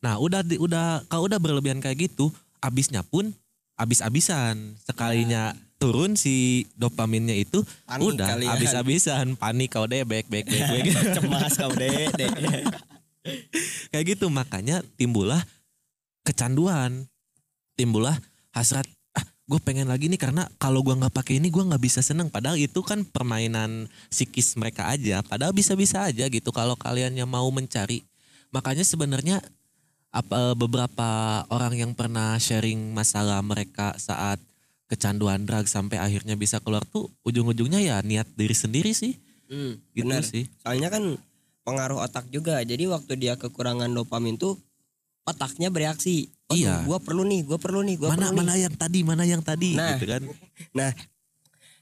Nah 0.00 0.16
udah 0.16 0.40
di- 0.40 0.56
udah 0.56 1.04
kalau 1.06 1.28
udah 1.28 1.36
berlebihan 1.36 1.84
kayak 1.84 2.08
gitu 2.08 2.32
abisnya 2.58 3.04
pun 3.04 3.28
abis-abisan 3.76 4.56
sekalinya 4.80 5.52
turun 5.76 6.16
si 6.16 6.64
dopaminnya 6.72 7.36
itu 7.36 7.60
Panik 7.84 8.16
udah 8.16 8.26
kalian. 8.32 8.56
abis-abisan 8.56 9.26
panik 9.36 9.76
kau 9.76 9.84
deh 9.84 10.00
baik 10.02 10.32
baik 10.32 10.48
baik 10.48 10.64
baik. 10.64 10.84
Cemas 11.20 11.52
kau 11.54 11.68
deh. 11.70 12.08
deh. 12.18 12.30
kayak 13.92 14.16
gitu. 14.16 14.32
Makanya 14.32 14.80
timbullah 14.96 15.44
kecanduan. 16.24 17.04
Timbullah 17.76 18.16
hasrat 18.56 18.88
gue 19.46 19.60
pengen 19.62 19.86
lagi 19.86 20.10
nih 20.10 20.18
karena 20.18 20.50
kalau 20.58 20.82
gua 20.82 20.98
nggak 20.98 21.14
pakai 21.14 21.38
ini 21.38 21.54
gua 21.54 21.62
nggak 21.70 21.82
bisa 21.82 22.02
seneng 22.02 22.26
padahal 22.26 22.58
itu 22.58 22.82
kan 22.82 23.06
permainan 23.06 23.86
psikis 24.10 24.58
mereka 24.58 24.90
aja 24.90 25.22
padahal 25.22 25.54
bisa-bisa 25.54 26.02
aja 26.02 26.26
gitu 26.26 26.50
kalau 26.50 26.74
kalian 26.74 27.14
yang 27.14 27.30
mau 27.30 27.46
mencari 27.54 28.02
makanya 28.50 28.82
sebenarnya 28.82 29.38
apa 30.10 30.58
beberapa 30.58 31.42
orang 31.46 31.78
yang 31.78 31.92
pernah 31.94 32.34
sharing 32.42 32.90
masalah 32.90 33.38
mereka 33.38 33.94
saat 34.02 34.42
kecanduan 34.90 35.46
drug 35.46 35.70
sampai 35.70 36.02
akhirnya 36.02 36.34
bisa 36.34 36.58
keluar 36.58 36.82
tuh 36.82 37.06
ujung-ujungnya 37.22 37.78
ya 37.78 37.96
niat 38.02 38.26
diri 38.34 38.54
sendiri 38.54 38.90
sih 38.94 39.14
Hmm, 39.46 39.78
gitu 39.94 40.10
benar. 40.10 40.26
sih 40.26 40.50
Soalnya 40.66 40.90
kan 40.90 41.14
pengaruh 41.66 41.98
otak 42.02 42.30
juga. 42.30 42.62
Jadi 42.62 42.86
waktu 42.86 43.18
dia 43.18 43.34
kekurangan 43.34 43.90
dopamin 43.90 44.38
tuh 44.38 44.58
otaknya 45.26 45.70
bereaksi. 45.70 46.30
Iya. 46.48 46.82
Gua 46.82 46.98
perlu 46.98 47.22
nih, 47.22 47.42
gua 47.42 47.56
perlu 47.56 47.80
nih, 47.80 47.96
gua 47.96 48.08
mana 48.08 48.18
perlu 48.24 48.32
nih. 48.32 48.38
mana 48.40 48.54
yang 48.56 48.70
tadi 48.72 49.00
mana 49.02 49.24
yang 49.24 49.40
tadi 49.40 49.74
Nah. 49.74 49.94
gitu 49.94 50.06
kan 50.06 50.22
Nah, 50.72 50.90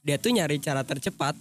dia 0.01 0.17
tuh 0.17 0.31
nyari 0.31 0.57
cara 0.59 0.81
tercepat 0.83 1.37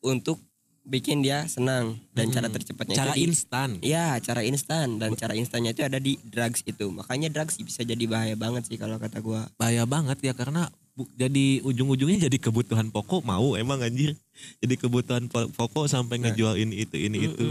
untuk 0.00 0.38
bikin 0.84 1.20
dia 1.20 1.44
senang 1.44 1.98
dan 2.10 2.26
Hmm. 2.26 2.34
cara 2.34 2.48
tercepatnya 2.48 2.96
cara 2.96 3.12
itu 3.12 3.28
instan 3.28 3.76
Iya, 3.80 4.16
cara 4.20 4.40
instan 4.40 4.96
dan 4.96 5.10
cara 5.12 5.34
instannya 5.34 5.70
itu 5.70 5.82
ada 5.82 5.98
di 5.98 6.16
drugs 6.22 6.62
itu. 6.62 6.86
Makanya 6.88 7.28
drugs 7.28 7.58
bisa 7.58 7.82
jadi 7.82 8.00
bahaya 8.04 8.34
banget 8.34 8.64
sih 8.64 8.74
kalau 8.74 8.96
kata 8.96 9.18
gua. 9.18 9.50
bahaya 9.54 9.82
banget 9.84 10.16
ya 10.20 10.32
karena 10.32 10.66
bu- 10.92 11.10
jadi 11.12 11.60
ujung-ujungnya 11.60 12.18
jadi 12.22 12.38
kebutuhan 12.40 12.88
pokok 12.88 13.20
mau 13.22 13.52
emang 13.54 13.78
anjir 13.80 14.14
jadi 14.58 14.74
kebutuhan 14.76 15.26
po- 15.26 15.46
pokok 15.48 15.86
sampai 15.86 16.18
ngejual 16.20 16.56
ini 16.56 16.74
itu 16.80 16.96
ini 16.96 17.26
itu 17.26 17.44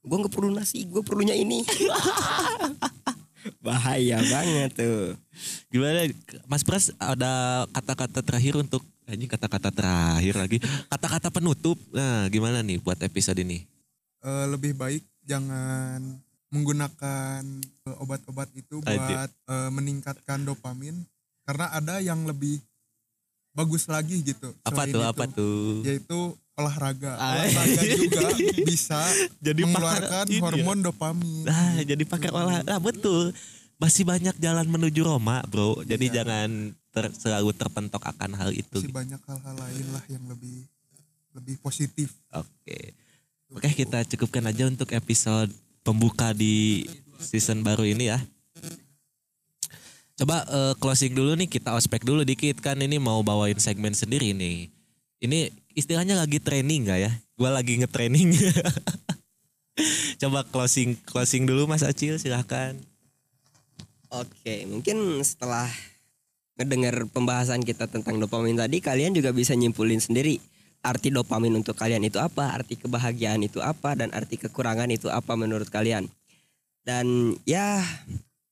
Gue 0.00 0.16
nggak 0.16 0.30
perlu 0.30 0.50
nasi, 0.50 0.86
gue 0.86 1.02
perlunya 1.02 1.34
ini. 1.34 1.66
Bahaya 3.64 4.18
banget 4.22 4.70
tuh. 4.76 5.14
gimana? 5.70 6.08
Mas 6.48 6.62
Pras 6.64 6.90
ada 6.96 7.64
kata-kata 7.70 8.20
terakhir 8.22 8.58
untuk 8.58 8.82
anjing 9.06 9.30
kata-kata 9.30 9.70
terakhir 9.70 10.34
lagi. 10.36 10.58
Kata-kata 10.90 11.28
penutup. 11.30 11.78
Nah 11.94 12.26
gimana 12.30 12.60
nih 12.62 12.82
buat 12.82 12.98
episode 13.02 13.38
ini? 13.42 13.66
Eh, 14.26 14.46
lebih 14.50 14.74
baik 14.74 15.06
jangan 15.22 16.02
menggunakan 16.50 17.42
eh, 17.86 18.02
obat-obat 18.02 18.50
itu 18.58 18.82
buat 18.82 19.30
eh, 19.30 19.70
meningkatkan 19.70 20.42
dopamin. 20.42 21.06
Karena 21.46 21.70
ada 21.70 22.02
yang 22.02 22.26
lebih 22.26 22.58
bagus 23.56 23.88
lagi 23.88 24.20
gitu 24.20 24.52
apa 24.66 24.84
tuh? 24.84 24.90
itu, 24.90 25.00
apa 25.00 25.24
tuh? 25.30 25.80
Yaitu 25.86 26.18
olahraga 26.56 27.12
Ah. 27.14 27.36
olahraga 27.38 27.82
juga 27.94 28.28
bisa 28.70 29.00
Jadi 29.38 29.60
mengeluarkan 29.62 30.24
pakar 30.24 30.26
ini 30.26 30.34
ya. 30.34 30.42
hormon 30.42 30.78
dopamin 30.80 31.44
Nah, 31.44 31.76
jadi 31.80 32.02
pakai 32.02 32.30
olah. 32.30 32.60
Nah, 32.62 32.78
betul. 32.78 33.36
Masih 33.76 34.02
banyak 34.02 34.32
jalan 34.36 34.64
menuju 34.64 35.04
Roma, 35.04 35.44
Bro. 35.44 35.84
Jadi 35.84 36.08
Iya. 36.08 36.24
jangan 36.24 36.48
ter- 36.90 37.12
selalu 37.14 37.52
terpentok 37.52 38.00
akan 38.02 38.32
hal 38.34 38.50
itu. 38.50 38.80
masih 38.80 38.88
banyak 38.90 39.20
hal-hal 39.20 39.54
lain 39.54 39.86
lah 39.90 40.04
yang 40.06 40.24
lebih 40.24 40.64
lebih 41.30 41.56
positif 41.58 42.16
Oke. 42.30 42.96
Oke, 43.48 43.68
kita 43.70 44.02
cukupkan 44.06 44.42
aja 44.42 44.64
untuk 44.64 44.90
episode 44.90 45.52
pembuka 45.82 46.32
di 46.32 46.88
season 47.18 47.60
baru 47.60 47.84
ini 47.84 48.08
ya. 48.08 48.18
Coba 50.16 50.40
eh, 50.42 50.74
closing 50.76 51.12
dulu 51.12 51.36
nih, 51.36 51.46
kita 51.46 51.70
ospek 51.70 52.00
dulu 52.00 52.24
dikit 52.24 52.56
kan 52.58 52.80
ini 52.80 52.96
mau 52.96 53.20
bawain 53.20 53.56
segmen 53.56 53.92
sendiri 53.92 54.32
nih. 54.32 54.72
Ini 55.18 55.52
istilahnya 55.76 56.16
lagi 56.16 56.40
training 56.40 56.88
gak 56.88 57.00
ya? 57.04 57.12
Gua 57.36 57.52
lagi 57.52 57.76
nge-training. 57.76 58.32
Coba 60.24 60.40
closing 60.48 60.96
closing 61.04 61.44
dulu 61.44 61.68
Mas 61.68 61.84
Acil 61.84 62.16
silahkan. 62.16 62.72
Oke, 64.08 64.64
mungkin 64.64 65.20
setelah 65.20 65.68
ngedengar 66.56 67.04
pembahasan 67.12 67.60
kita 67.60 67.84
tentang 67.84 68.16
dopamin 68.16 68.56
tadi, 68.56 68.80
kalian 68.80 69.12
juga 69.12 69.36
bisa 69.36 69.52
nyimpulin 69.52 70.00
sendiri 70.00 70.40
arti 70.80 71.12
dopamin 71.12 71.52
untuk 71.60 71.76
kalian 71.76 72.00
itu 72.08 72.16
apa, 72.16 72.56
arti 72.56 72.80
kebahagiaan 72.80 73.44
itu 73.44 73.60
apa, 73.60 73.92
dan 73.92 74.08
arti 74.16 74.40
kekurangan 74.40 74.88
itu 74.88 75.12
apa 75.12 75.36
menurut 75.36 75.68
kalian. 75.68 76.08
Dan 76.86 77.36
ya 77.44 77.84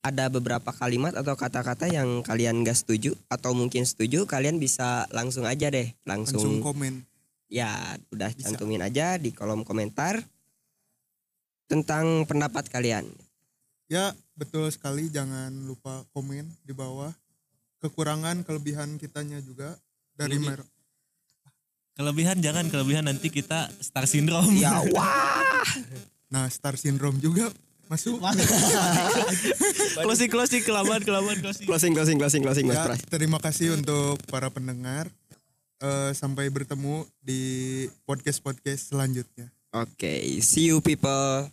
ada 0.05 0.29
beberapa 0.29 0.75
kalimat 0.75 1.17
atau 1.17 1.33
kata-kata 1.39 1.89
yang 1.89 2.21
kalian 2.21 2.67
gak 2.67 2.77
setuju 2.77 3.17
atau 3.33 3.57
mungkin 3.57 3.89
setuju, 3.89 4.29
kalian 4.29 4.61
bisa 4.61 5.09
langsung 5.15 5.49
aja 5.49 5.73
deh, 5.73 5.97
langsung 6.05 6.43
langsung, 6.43 6.61
komen 6.61 7.14
ya 7.55 7.71
udah 8.11 8.35
Bisa. 8.35 8.51
cantumin 8.51 8.83
aja 8.83 9.15
di 9.15 9.31
kolom 9.31 9.63
komentar 9.63 10.19
tentang 11.65 12.27
pendapat 12.27 12.67
kalian. 12.67 13.07
ya 13.85 14.11
betul 14.35 14.67
sekali 14.67 15.07
jangan 15.07 15.55
lupa 15.63 16.03
komen 16.11 16.49
di 16.65 16.73
bawah 16.73 17.15
kekurangan 17.79 18.43
kelebihan 18.43 18.99
kitanya 18.99 19.39
juga 19.39 19.79
dari 20.13 20.35
Lebih- 20.35 20.49
mer- 20.51 20.73
Kelebihan 21.95 22.43
jangan 22.43 22.67
kelebihan 22.67 23.07
nanti 23.07 23.31
kita 23.31 23.71
star 23.79 24.03
syndrome. 24.05 24.51
Ya 24.59 24.83
wah. 24.91 25.63
nah 26.35 26.51
star 26.51 26.75
syndrome 26.75 27.23
juga 27.23 27.55
masuk 27.87 28.19
closing 30.03 30.27
closing 30.27 30.63
kelamaan 30.67 31.07
kelamaan 31.07 31.39
closing. 31.39 31.71
Closing 31.71 31.93
closing 31.95 32.19
closing 32.19 32.43
closing 32.43 32.67
Mas 32.67 32.83
Ya, 32.83 32.99
terima 33.07 33.39
kasih 33.39 33.79
untuk 33.79 34.19
para 34.27 34.51
pendengar. 34.51 35.07
Eh, 35.83 36.13
sampai 36.15 36.47
bertemu 36.49 37.03
di 37.19 37.43
podcast-podcast 38.07 38.95
selanjutnya. 38.95 39.51
Oke, 39.75 40.39
see 40.39 40.71
you 40.71 40.79
people. 40.79 41.51